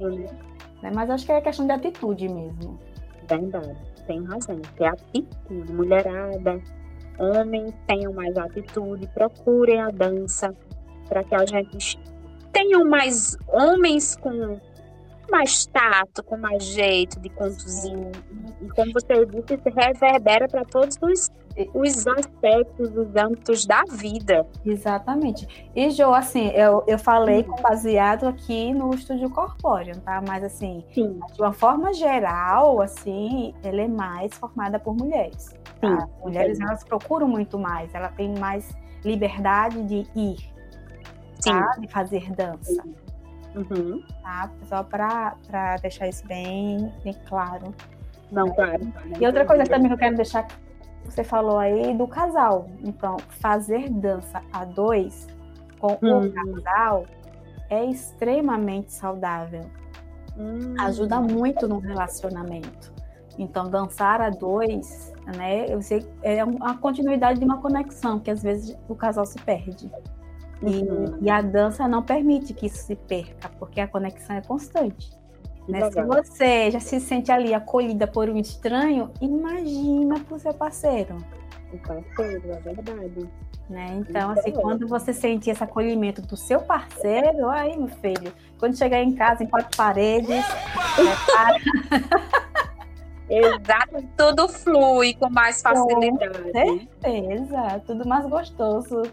[0.81, 0.91] né?
[0.93, 2.79] Mas acho que é questão de atitude mesmo.
[3.27, 3.75] Verdade
[4.11, 4.59] tem razão.
[4.77, 6.61] Ter atitude, mulherada,
[7.17, 10.55] homens tenham mais atitude, procurem a dança
[11.07, 11.99] para que a gente
[12.51, 14.59] tenham mais homens com
[15.31, 18.11] mais tato, com mais jeito de conduzir.
[18.61, 21.31] E como você disse, se reverbera para todos os
[21.73, 24.47] os aspectos, os âmbitos da vida.
[24.65, 25.69] Exatamente.
[25.75, 30.21] E, Jo, assim, eu, eu falei com baseado aqui no estúdio corpóreo, tá?
[30.25, 31.19] Mas, assim, Sim.
[31.33, 35.53] de uma forma geral, assim, ela é mais formada por mulheres.
[35.79, 36.01] Tá?
[36.01, 36.63] Sim, mulheres, Sim.
[36.63, 38.69] elas procuram muito mais, ela tem mais
[39.03, 40.37] liberdade de ir,
[41.43, 41.75] tá?
[41.79, 42.83] De fazer dança.
[43.55, 44.03] Uhum.
[44.21, 44.49] Tá?
[44.63, 45.35] Só para
[45.81, 47.73] deixar isso bem, bem claro.
[48.31, 48.91] Não, claro.
[49.19, 50.47] E outra coisa também que eu quero deixar
[51.05, 52.69] você falou aí do casal.
[52.83, 55.27] Então, fazer dança a dois
[55.79, 56.27] com hum.
[56.27, 57.05] o casal
[57.69, 59.65] é extremamente saudável.
[60.37, 60.75] Hum.
[60.79, 62.93] Ajuda muito no relacionamento.
[63.37, 65.65] Então, dançar a dois, né?
[65.67, 69.91] Eu sei, é a continuidade de uma conexão que às vezes o casal se perde.
[70.61, 71.17] E, uhum.
[71.21, 75.09] e a dança não permite que isso se perca, porque a conexão é constante.
[75.67, 75.89] Né?
[75.91, 81.17] Se você já se sente ali acolhida por um estranho, imagina para o seu parceiro.
[81.73, 83.29] O parceiro, é verdade.
[83.69, 83.87] Né?
[83.99, 89.01] Então, assim, quando você sente esse acolhimento do seu parceiro, aí, meu filho, quando chegar
[89.01, 90.45] em casa, em quatro paredes,
[93.29, 96.33] Exato, tudo flui com mais facilidade.
[96.33, 99.03] Com certeza, tudo mais gostoso.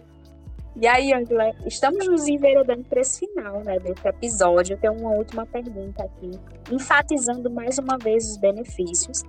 [0.81, 4.75] E aí, Angela, estamos nos enveredando para esse final né, desse episódio.
[4.75, 6.31] Eu tenho uma última pergunta aqui,
[6.71, 9.25] enfatizando mais uma vez os benefícios.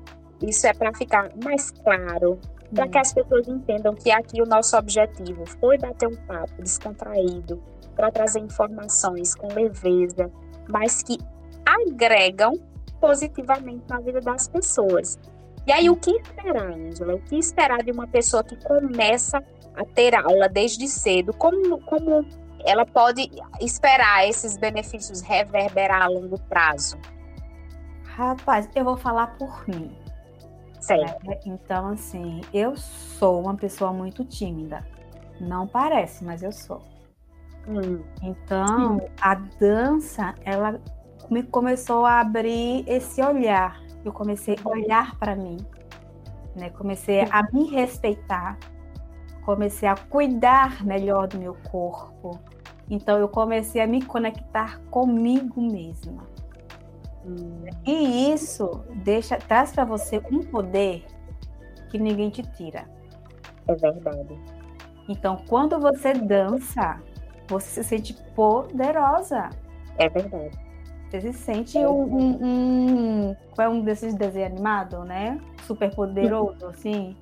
[0.46, 2.40] Isso é para ficar mais claro,
[2.74, 7.60] para que as pessoas entendam que aqui o nosso objetivo foi bater um papo descontraído,
[7.96, 10.32] para trazer informações com leveza,
[10.70, 11.18] mas que
[11.66, 12.54] agregam
[13.02, 15.18] positivamente na vida das pessoas.
[15.66, 17.16] E aí, o que esperar, Angela?
[17.16, 19.42] O que esperar de uma pessoa que começa a
[19.94, 22.26] ter aula desde cedo, como, como
[22.66, 23.30] ela pode
[23.62, 26.98] esperar esses benefícios reverberar a longo prazo?
[28.04, 29.96] Rapaz, eu vou falar por mim.
[30.80, 31.28] Certo.
[31.28, 31.40] Né?
[31.46, 34.86] Então, assim, eu sou uma pessoa muito tímida.
[35.40, 36.82] Não parece, mas eu sou.
[37.68, 38.02] Hum.
[38.22, 40.82] Então, a dança, ela
[41.30, 43.82] me começou a abrir esse olhar.
[44.04, 45.58] Eu comecei a olhar para mim,
[46.56, 46.70] né?
[46.72, 48.58] Comecei a me respeitar,
[49.46, 52.40] comecei a cuidar melhor do meu corpo.
[52.90, 56.24] Então eu comecei a me conectar comigo mesma.
[57.26, 57.66] Hum.
[57.86, 61.06] E isso deixa traz para você um poder
[61.90, 62.86] que ninguém te tira.
[63.68, 64.40] É verdade.
[65.08, 67.02] Então, quando você dança,
[67.48, 69.50] você se sente poderosa.
[69.98, 70.58] É verdade.
[71.10, 75.40] Você se sente é um, um, um, é um desses desenhos animados, né?
[75.64, 77.18] Super poderoso, assim.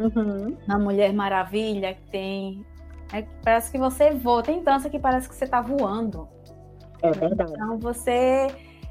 [0.00, 0.56] Uhum.
[0.66, 2.66] Na Mulher Maravilha, que tem.
[3.12, 4.42] É, parece que você voa.
[4.42, 6.26] Tem dança que parece que você está voando.
[7.02, 7.52] É verdade.
[7.52, 8.48] Então você,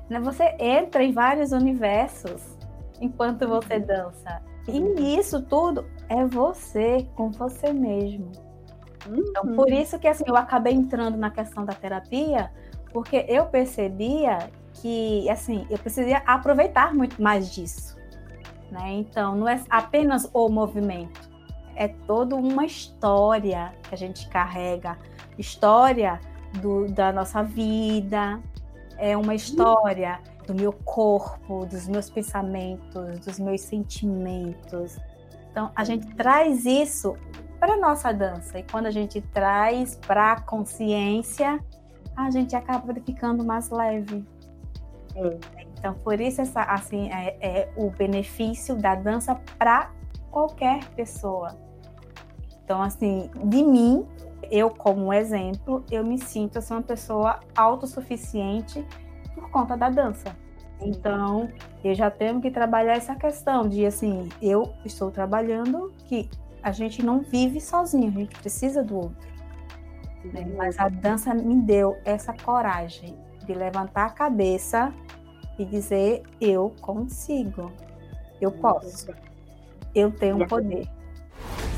[0.10, 2.58] né, você entra em vários universos
[3.02, 3.86] enquanto você uhum.
[3.86, 4.42] dança.
[4.68, 4.96] E uhum.
[5.20, 8.32] isso tudo é você, com você mesmo.
[9.08, 9.16] Uhum.
[9.18, 12.52] Então, por isso que assim, eu acabei entrando na questão da terapia,
[12.92, 17.99] porque eu percebia que assim, eu precisaria aproveitar muito mais disso.
[18.72, 18.94] Né?
[18.94, 21.30] Então, não é apenas o movimento,
[21.76, 24.98] é toda uma história que a gente carrega
[25.38, 26.20] história
[26.62, 28.40] do, da nossa vida,
[28.98, 34.98] é uma história do meu corpo, dos meus pensamentos, dos meus sentimentos.
[35.52, 37.16] Então, a gente traz isso
[37.60, 41.64] para a nossa dança, e quando a gente traz para a consciência,
[42.16, 44.26] a gente acaba ficando mais leve.
[45.16, 45.38] É.
[45.78, 49.92] Então, por isso essa, assim, é, é o benefício da dança para
[50.30, 51.58] qualquer pessoa.
[52.64, 54.06] Então, assim, de mim,
[54.52, 58.86] eu como exemplo, eu me sinto assim, uma pessoa autossuficiente
[59.34, 60.36] por conta da dança.
[60.82, 61.50] Então,
[61.84, 66.30] eu já tenho que trabalhar essa questão de assim, eu estou trabalhando que
[66.62, 69.30] a gente não vive sozinho, a gente precisa do outro.
[70.26, 70.46] Né?
[70.58, 73.18] Mas a dança me deu essa coragem
[73.50, 74.94] de levantar a cabeça
[75.58, 77.72] e dizer: eu consigo,
[78.40, 79.12] eu posso,
[79.96, 80.88] eu tenho um poder.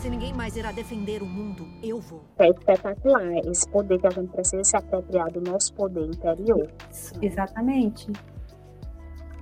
[0.01, 2.24] Se ninguém mais irá defender o mundo, eu vou.
[2.39, 6.67] É espetacular esse poder que a gente precisa se apropriar do nosso poder interior.
[6.91, 8.11] Isso, exatamente.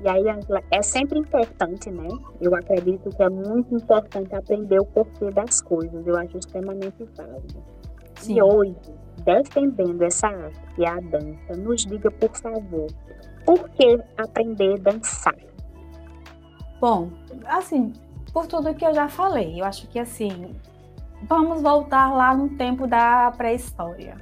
[0.01, 0.23] E aí,
[0.71, 2.07] é sempre importante, né?
[2.39, 6.05] Eu acredito que é muito importante aprender o porquê das coisas.
[6.05, 7.63] Eu acho extremamente válido.
[8.15, 8.37] Sim.
[8.37, 8.75] E hoje,
[9.19, 12.87] defendendo essa arte, que é a dança, nos diga, por favor,
[13.45, 15.35] por que aprender a dançar?
[16.79, 17.09] Bom,
[17.45, 17.93] assim,
[18.31, 20.55] por tudo que eu já falei, eu acho que assim,
[21.23, 24.15] vamos voltar lá no tempo da pré-história.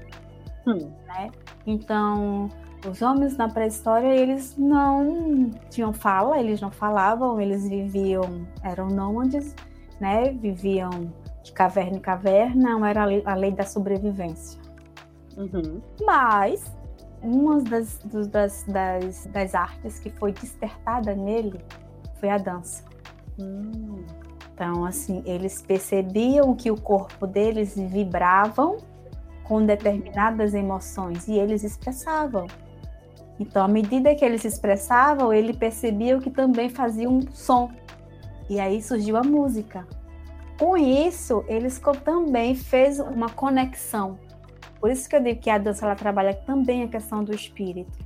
[0.65, 0.91] Hum.
[1.07, 1.29] Né?
[1.65, 2.49] Então,
[2.85, 9.55] os homens na pré-história, eles não tinham fala, eles não falavam, eles viviam, eram nômades,
[9.99, 10.31] né?
[10.31, 11.11] Viviam
[11.43, 14.59] de caverna em caverna, era a lei da sobrevivência.
[15.37, 15.81] Uhum.
[16.03, 16.65] Mas
[17.21, 21.59] uma das, das, das, das, artes que foi despertada nele
[22.19, 22.83] foi a dança.
[23.39, 24.03] Hum.
[24.53, 28.77] Então, assim, eles percebiam que o corpo deles vibravam
[29.43, 32.47] com determinadas emoções e eles expressavam.
[33.39, 37.71] Então, à medida que eles expressavam, ele percebia que também fazia um som.
[38.49, 39.85] E aí surgiu a música.
[40.59, 44.17] Com isso, eles também fez uma conexão.
[44.79, 47.97] Por isso que eu digo que a dança ela trabalha também a questão do espírito.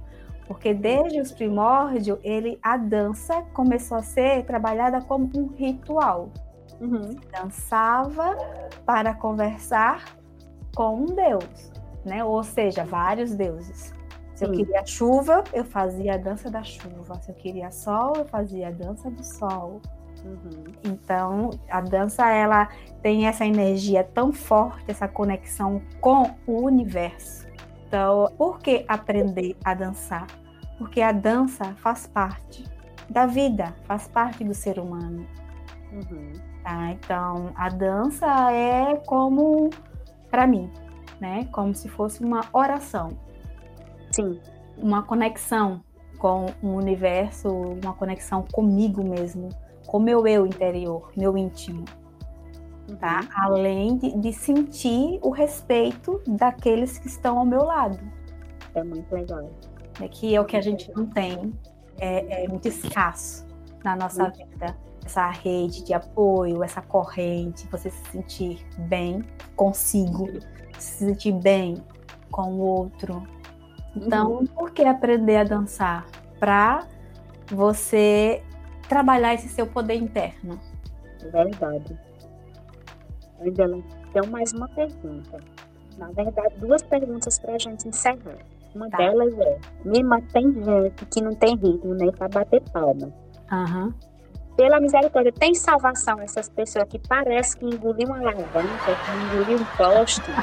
[0.48, 6.30] Porque desde os primórdios, ele, a dança começou a ser trabalhada como um ritual.
[6.80, 7.16] Uhum.
[7.32, 8.36] Dançava
[8.86, 10.04] para conversar
[10.76, 11.72] com um deus,
[12.04, 12.24] né?
[12.24, 13.94] Ou seja, vários deuses.
[14.36, 17.22] Se eu queria chuva, eu fazia a dança da chuva.
[17.22, 19.80] Se eu queria sol, eu fazia a dança do sol.
[20.24, 20.64] Uhum.
[20.84, 22.70] Então, a dança ela
[23.02, 27.48] tem essa energia tão forte, essa conexão com o universo.
[27.88, 30.28] Então, por que aprender a dançar?
[30.78, 32.64] Porque a dança faz parte
[33.10, 35.26] da vida, faz parte do ser humano.
[35.92, 36.34] Uhum.
[36.64, 36.92] Tá?
[36.92, 39.70] Então, a dança é como,
[40.30, 40.72] para mim,
[41.20, 41.48] né?
[41.52, 43.10] Como se fosse uma oração.
[44.12, 44.40] Sim.
[44.78, 45.84] Uma conexão
[46.18, 47.50] com o universo,
[47.84, 49.50] uma conexão comigo mesmo
[49.88, 51.86] com meu eu interior, meu íntimo.
[53.00, 53.22] Tá?
[53.22, 53.28] Uhum.
[53.36, 58.00] Além de, de, sentir o respeito daqueles que estão ao meu lado.
[58.76, 59.50] É muito legal.
[60.02, 61.54] É que é o que a gente não tem,
[62.00, 63.46] é, é muito escasso
[63.84, 64.32] na nossa uhum.
[64.32, 64.76] vida.
[65.06, 69.24] Essa rede de apoio, essa corrente, você se sentir bem
[69.56, 70.28] consigo,
[70.78, 71.76] se sentir bem
[72.30, 73.24] com o outro.
[73.96, 74.46] Então, uhum.
[74.46, 76.06] por que aprender a dançar?
[76.40, 76.88] Para
[77.48, 78.44] você
[78.92, 80.60] trabalhar esse seu poder interno.
[81.32, 81.98] Verdade.
[83.40, 83.82] Angela,
[84.12, 85.40] tem mais uma pergunta.
[85.98, 88.40] Na verdade, duas perguntas para a gente encerrar.
[88.76, 88.98] Uma tá.
[88.98, 93.14] delas é: me mantém gente que não tem ritmo nem para bater palma.
[93.50, 93.94] Uhum.
[94.58, 99.66] Pela misericórdia, tem salvação essas pessoas que parece que engoliu uma alavanca, que engoliu um
[99.78, 100.22] poste.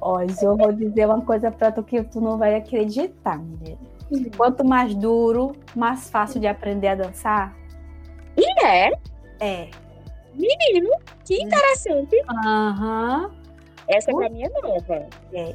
[0.00, 3.40] Olha, eu vou dizer uma coisa para tu que tu não vai acreditar,
[4.10, 4.30] menina.
[4.36, 7.54] Quanto mais duro, mais fácil de aprender a dançar.
[8.36, 8.92] E é?
[9.40, 9.68] É.
[10.34, 10.90] Menino,
[11.24, 12.16] que interessante.
[12.28, 13.26] Aham.
[13.26, 13.44] Uhum.
[13.86, 15.06] Essa pra mim é nova.
[15.32, 15.54] É.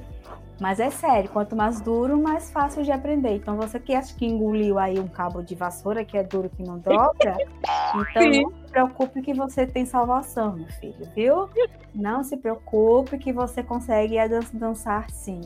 [0.59, 3.35] Mas é sério, quanto mais duro, mais fácil de aprender.
[3.35, 6.61] Então, você que acha que engoliu aí um cabo de vassoura que é duro que
[6.61, 7.37] não dobra,
[7.95, 11.49] então não se preocupe que você tem salvação, meu filho, viu?
[11.95, 14.15] Não se preocupe que você consegue
[14.53, 15.41] dançar sim.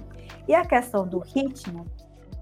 [0.48, 1.86] E a questão do ritmo,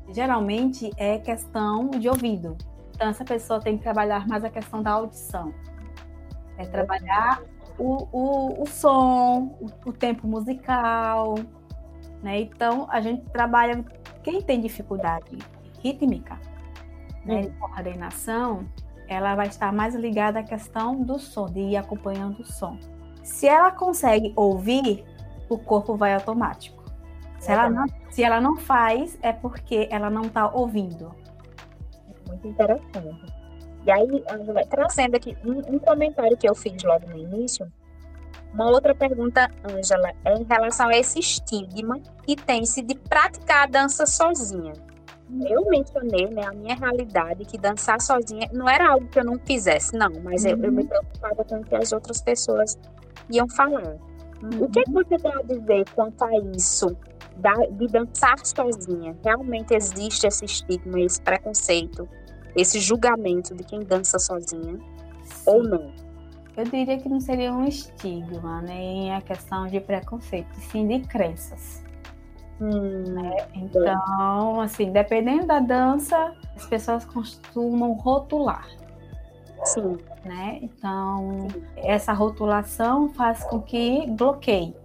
[0.09, 2.57] geralmente é questão de ouvido.
[2.95, 5.53] Então, essa pessoa tem que trabalhar mais a questão da audição.
[6.57, 7.41] É trabalhar
[7.77, 11.35] o, o, o som, o, o tempo musical.
[12.21, 12.41] Né?
[12.41, 13.83] Então, a gente trabalha.
[14.21, 15.37] Quem tem dificuldade
[15.79, 16.39] rítmica,
[17.25, 18.67] né, de coordenação,
[19.07, 22.77] ela vai estar mais ligada à questão do som, de ir acompanhando o som.
[23.23, 25.03] Se ela consegue ouvir,
[25.49, 26.80] o corpo vai automático.
[27.41, 31.11] Se ela, não, se ela não faz, é porque ela não está ouvindo.
[32.27, 33.33] Muito interessante.
[33.83, 37.67] E aí, Angela, trazendo aqui um, um, comentário que eu fiz logo no início,
[38.53, 43.65] uma outra pergunta, Angela, é em relação a esse estigma que tem-se de praticar a
[43.65, 44.73] dança sozinha.
[45.49, 49.39] Eu mencionei né, a minha realidade, que dançar sozinha não era algo que eu não
[49.39, 50.51] fizesse, não, mas uhum.
[50.51, 50.87] eu, eu, me uhum.
[50.87, 52.77] preocupava com o que as outras pessoas
[53.31, 53.95] iam falar.
[54.43, 54.65] Uhum.
[54.65, 56.95] O que, é que você tem a dizer quanto a isso?
[57.71, 59.17] De dançar sozinha.
[59.23, 62.07] Realmente existe esse estigma, esse preconceito,
[62.55, 64.77] esse julgamento de quem dança sozinha
[65.23, 65.43] Sim.
[65.45, 65.91] ou não.
[66.55, 71.81] Eu diria que não seria um estigma, nem a questão de preconceito, sim de crenças.
[72.59, 73.47] Hum, né?
[73.55, 78.67] Então, assim, dependendo da dança, as pessoas costumam rotular.
[79.63, 79.97] Sim.
[80.25, 80.59] Né?
[80.61, 81.63] Então, sim.
[81.77, 84.75] essa rotulação faz com que bloqueie.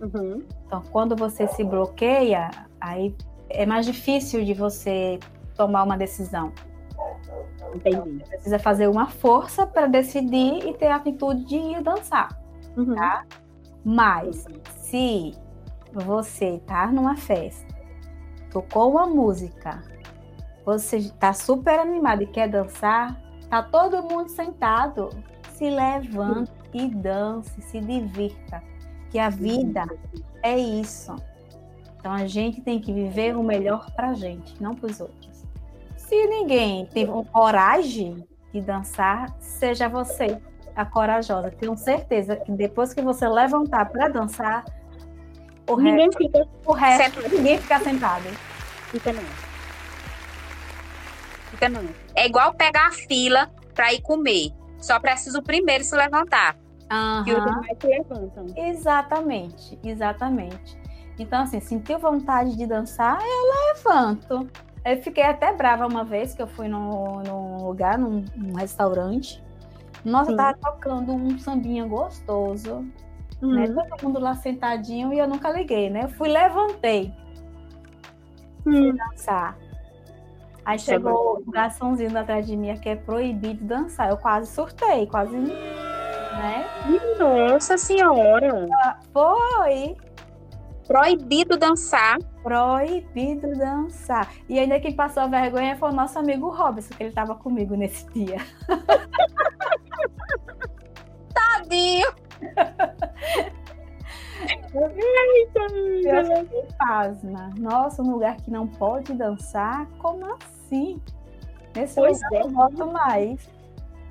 [0.00, 0.42] Uhum.
[0.66, 3.14] Então, quando você se bloqueia, aí
[3.48, 5.18] é mais difícil de você
[5.56, 6.52] tomar uma decisão.
[7.74, 8.18] Entendi.
[8.18, 12.28] Você precisa fazer uma força para decidir e ter a atitude de ir dançar,
[12.76, 12.94] uhum.
[12.94, 13.24] tá?
[13.84, 14.46] Mas
[14.78, 15.34] se
[15.92, 17.74] você tá numa festa,
[18.50, 19.82] tocou uma música,
[20.64, 25.10] você está super animado e quer dançar, tá todo mundo sentado,
[25.54, 26.80] se levante uhum.
[26.80, 28.62] e dance, se divirta
[29.10, 29.86] que a vida
[30.42, 31.14] é isso.
[31.96, 35.44] Então a gente tem que viver o melhor para a gente, não para os outros.
[35.96, 40.40] Se ninguém tem coragem, de dançar, seja você
[40.74, 41.50] a corajosa.
[41.50, 44.64] Tenho certeza que depois que você levantar para dançar,
[45.68, 47.36] o ninguém resto, fica o resto sentado.
[47.36, 48.24] ninguém fica sentado.
[48.90, 49.22] Fica não.
[51.50, 51.88] Fica não.
[52.14, 54.50] É igual pegar a fila para ir comer.
[54.78, 56.56] Só precisa o primeiro se levantar.
[57.26, 57.44] E os Aham.
[57.44, 58.46] demais se levantam.
[58.56, 60.78] Exatamente, exatamente.
[61.18, 64.48] Então, assim, sentiu vontade de dançar, eu levanto.
[64.84, 69.42] Eu fiquei até brava uma vez que eu fui num, num lugar, num, num restaurante.
[70.04, 70.36] Nossa, Sim.
[70.36, 72.80] tava tocando um sambinha gostoso,
[73.42, 73.66] né?
[73.66, 73.74] Hum.
[73.74, 76.04] Todo mundo lá sentadinho e eu nunca liguei, né?
[76.04, 77.12] Eu fui, levantei
[78.66, 78.96] Hum.
[78.96, 79.58] dançar.
[80.64, 84.08] Aí é chegou o garçomzinho atrás de mim que é proibido dançar.
[84.10, 85.36] Eu quase surtei, quase,
[86.32, 86.66] né?
[87.18, 88.66] Nossa senhora.
[89.12, 89.96] Foi
[90.90, 92.18] Proibido dançar.
[92.42, 94.28] proibido dançar.
[94.48, 97.76] E ainda quem passou a vergonha foi o nosso amigo Robson, que ele estava comigo
[97.76, 98.38] nesse dia.
[101.32, 102.08] Tadinho.
[106.42, 107.50] Fiquei pasma.
[107.56, 109.86] Nossa, um lugar que não pode dançar?
[109.98, 111.00] Como assim?
[111.76, 112.42] Nesse Pois lugar é.
[112.42, 113.48] eu não volto mais.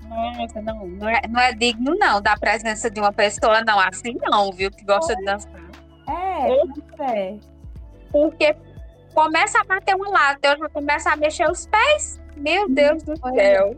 [0.10, 0.88] Nossa, não.
[0.88, 3.80] Não é, não é digno, não, da presença de uma pessoa, não.
[3.80, 4.72] Assim não, viu?
[4.72, 5.52] Que gosta de dançar.
[6.08, 6.50] É,
[7.04, 7.28] É.
[7.30, 7.38] é.
[8.12, 8.56] Porque
[9.14, 12.20] começa a bater um lado, eu já começa a mexer os pés.
[12.36, 13.76] Meu Deus do Pois céu.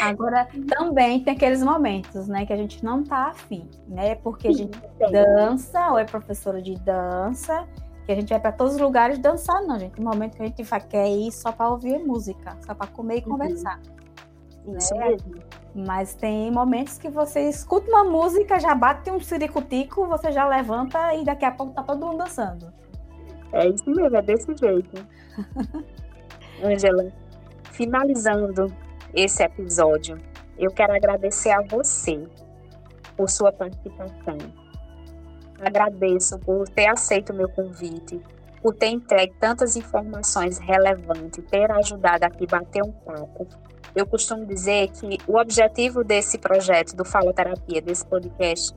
[0.00, 4.14] Agora, também tem aqueles momentos, né, que a gente não tá afim, né?
[4.14, 5.10] Porque a gente Tem.
[5.10, 7.66] dança ou é professora de dança,
[8.06, 9.92] que a gente vai para todos os lugares dançar, não, gente.
[9.94, 13.16] Tem momento que a gente vai, quer ir só para ouvir música, só para comer
[13.18, 13.32] e Uhum.
[13.32, 13.80] conversar.
[14.66, 15.08] Isso né?
[15.08, 15.34] mesmo.
[15.74, 21.14] Mas tem momentos que você escuta uma música, já bate um ciricutico, você já levanta
[21.14, 22.72] e daqui a pouco tá todo mundo dançando.
[23.52, 25.06] É isso mesmo, é desse jeito.
[26.62, 27.12] Ângela,
[27.72, 28.66] finalizando
[29.14, 30.18] esse episódio,
[30.58, 32.28] eu quero agradecer a você
[33.16, 34.38] por sua participação.
[35.60, 38.20] Agradeço por ter aceito o meu convite,
[38.62, 43.46] por ter entregue tantas informações relevantes, ter ajudado aqui a bater um papo.
[43.94, 48.74] Eu costumo dizer que o objetivo desse projeto do Faloterapia, desse podcast,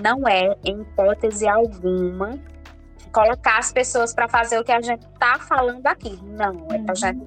[0.00, 2.38] não é, em hipótese alguma,
[3.12, 6.18] colocar as pessoas para fazer o que a gente está falando aqui.
[6.22, 7.20] Não, é para a Uhum.
[7.20, 7.26] gente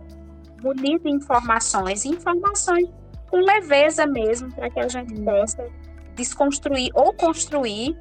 [0.64, 2.90] munir de informações, informações
[3.30, 5.26] com leveza mesmo, para que a gente Uhum.
[5.26, 5.68] possa
[6.16, 7.96] desconstruir ou construir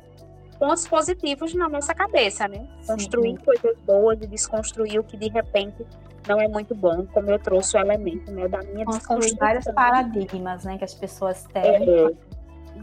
[0.58, 2.66] pontos positivos na nossa cabeça, né?
[2.86, 5.84] Construir coisas boas e desconstruir o que de repente
[6.28, 9.74] não é muito bom, como eu trouxe o elemento né, da minha Construir vários desconstrução.
[9.74, 11.62] paradigmas, né, que as pessoas têm.
[11.62, 12.12] É,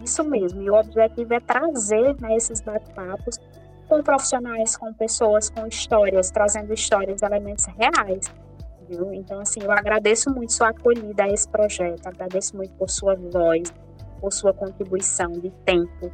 [0.03, 0.61] isso mesmo.
[0.61, 3.39] E o objetivo é trazer né, esses bate-papos
[3.87, 8.33] com profissionais, com pessoas, com histórias, trazendo histórias, elementos reais.
[8.87, 9.13] Viu?
[9.13, 13.73] Então, assim, eu agradeço muito sua acolhida a esse projeto, agradeço muito por sua voz,
[14.19, 16.11] por sua contribuição de tempo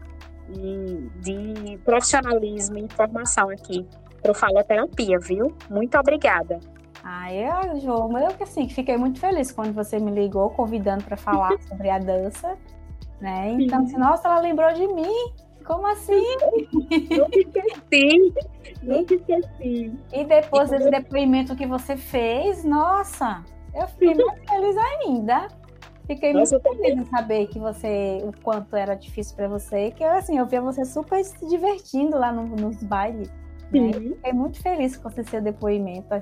[0.50, 3.86] e de profissionalismo e informação aqui
[4.22, 5.56] para o Faloterapia, viu?
[5.70, 6.60] Muito obrigada.
[7.10, 11.16] Ah, eu, João, eu que assim, fiquei muito feliz quando você me ligou convidando para
[11.16, 12.58] falar sobre a dança,
[13.22, 13.52] né?
[13.52, 15.32] Então, assim, nossa, ela lembrou de mim.
[15.66, 16.22] Como assim?
[17.10, 18.34] Não esqueci,
[18.84, 19.94] não esqueci.
[20.12, 23.42] E depois desse depoimento que você fez, nossa,
[23.74, 25.48] eu fiquei muito feliz ainda.
[26.08, 30.04] Fiquei Nossa, muito feliz em saber que você, o quanto era difícil para você, que
[30.04, 33.30] assim, eu via você super se divertindo lá no- nos bailes.
[33.72, 33.92] Né?
[33.94, 36.14] Fiquei muito feliz com esse seu depoimento.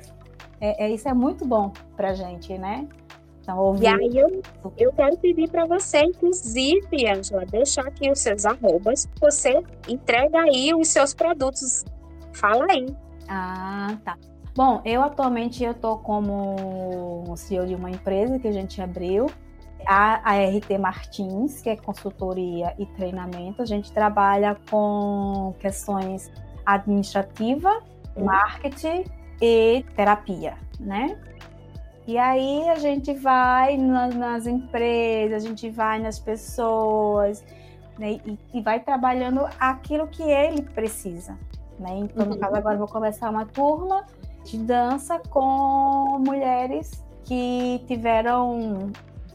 [0.59, 2.87] É, é- isso é muito bom pra gente, né?
[3.41, 3.83] Então, ouvir.
[3.83, 4.41] E aí eu,
[4.77, 9.07] eu quero pedir para você, inclusive, Angela, deixar aqui os seus arrobas.
[9.21, 11.85] Você entrega aí os seus produtos.
[12.33, 12.87] Fala aí.
[13.29, 14.17] Ah, tá.
[14.55, 19.27] Bom, eu atualmente eu tô como CEO de uma empresa que a gente abriu,
[19.85, 23.61] a, a RT Martins, que é consultoria e treinamento.
[23.61, 26.31] A gente trabalha com questões
[26.65, 27.83] administrativa,
[28.17, 29.03] marketing
[29.41, 31.17] e terapia, né?
[32.07, 37.43] E aí a gente vai na- nas empresas, a gente vai nas pessoas,
[37.97, 38.19] né?
[38.25, 41.37] E, e vai trabalhando aquilo que ele precisa,
[41.79, 41.97] né?
[41.97, 42.39] Então, no Uhum.
[42.39, 44.05] caso, agora vou começar uma turma
[44.43, 48.91] de dança com mulheres que tiveram,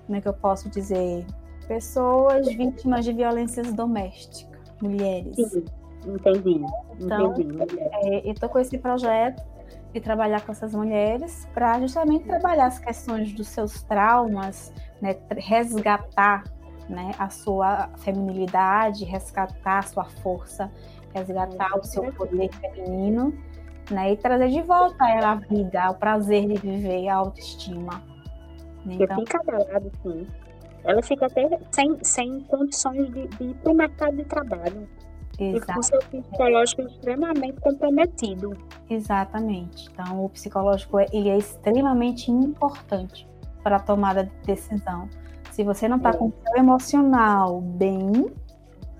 [0.06, 1.26] como é que eu posso dizer,
[1.66, 5.34] pessoas vítimas de violências domésticas, mulheres.
[5.34, 5.64] Sim,
[6.06, 6.64] entendi.
[7.00, 7.58] Então, entendi.
[8.04, 9.42] É, eu tô com esse projeto
[9.92, 16.44] de trabalhar com essas mulheres para justamente trabalhar as questões dos seus traumas, né, resgatar
[16.88, 20.70] né, a sua feminilidade, resgatar a sua força,
[21.14, 23.32] resgatar o seu poder feminino,
[23.90, 28.02] né, e trazer de volta a ela a vida, o prazer de viver, a autoestima.
[28.86, 30.26] Então, fica abalado, sim.
[30.84, 34.88] ela fica até sem, sem condições de, de ir para o mercado de trabalho.
[35.40, 35.72] Exato.
[35.72, 38.56] E com seu psicológico extremamente comprometido.
[38.88, 39.88] Exatamente.
[39.90, 43.26] Então, o psicológico ele é extremamente importante
[43.62, 45.08] para a tomada de decisão.
[45.50, 46.12] Se você não está é.
[46.12, 48.10] com o seu emocional bem,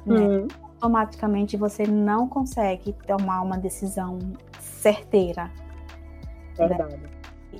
[0.06, 0.48] né, uhum.
[0.74, 4.18] automaticamente você não consegue tomar uma decisão
[4.58, 5.44] certeira.
[6.58, 6.68] Né?
[6.68, 6.96] Verdade.
[6.96, 7.08] Né?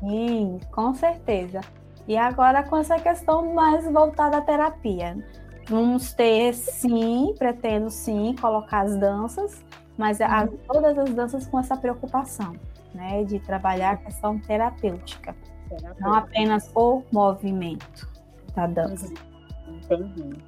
[0.00, 1.60] Sim, com certeza.
[2.06, 5.16] E agora com essa questão mais voltada à terapia.
[5.68, 9.62] Vamos ter, sim, pretendo sim colocar as danças,
[9.98, 10.56] mas uhum.
[10.68, 12.54] todas as danças com essa preocupação,
[12.94, 13.24] né?
[13.24, 15.34] De trabalhar a questão terapêutica.
[15.68, 16.00] terapêutica.
[16.00, 18.08] Não apenas o movimento
[18.54, 19.12] da dança.
[19.66, 19.76] Uhum.
[19.76, 20.38] Entendi.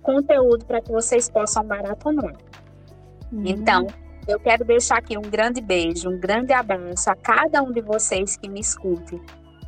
[0.03, 2.35] conteúdo para que vocês possam maratonar.
[3.33, 3.43] Uhum.
[3.45, 3.87] Então,
[4.27, 8.37] eu quero deixar aqui um grande beijo, um grande abraço a cada um de vocês
[8.37, 9.21] que me escute.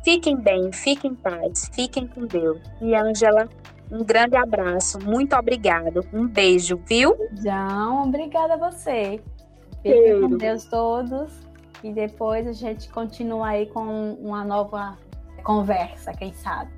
[0.03, 2.59] Fiquem bem, fiquem em paz, fiquem com Deus.
[2.81, 3.47] E Ângela,
[3.91, 6.05] um grande abraço, muito obrigado.
[6.13, 7.15] Um beijo, viu?
[7.43, 9.21] João, obrigada a você.
[9.83, 11.31] Fiquem com Deus todos.
[11.83, 14.97] E depois a gente continua aí com uma nova
[15.43, 16.71] conversa, quem sabe.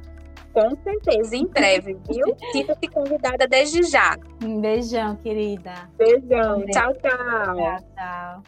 [0.54, 2.36] Com certeza, em breve, viu?
[2.52, 4.16] Sinta-se convidada desde já.
[4.44, 5.74] Um beijão, querida.
[5.98, 6.66] Beijão.
[6.68, 7.56] Tchau, tchau.
[7.56, 8.44] Tchau, tchau.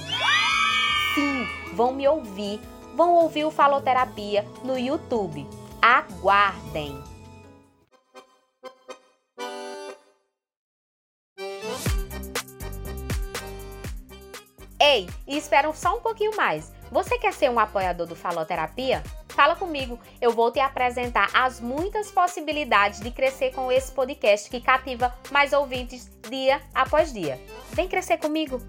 [1.13, 2.61] Sim, vão me ouvir,
[2.95, 5.45] vão ouvir o Faloterapia no YouTube.
[5.81, 7.01] Aguardem!
[14.79, 16.71] Ei, e esperam só um pouquinho mais.
[16.91, 19.03] Você quer ser um apoiador do Faloterapia?
[19.29, 24.61] Fala comigo, eu vou te apresentar as muitas possibilidades de crescer com esse podcast que
[24.61, 27.39] cativa mais ouvintes dia após dia.
[27.71, 28.61] Vem crescer comigo!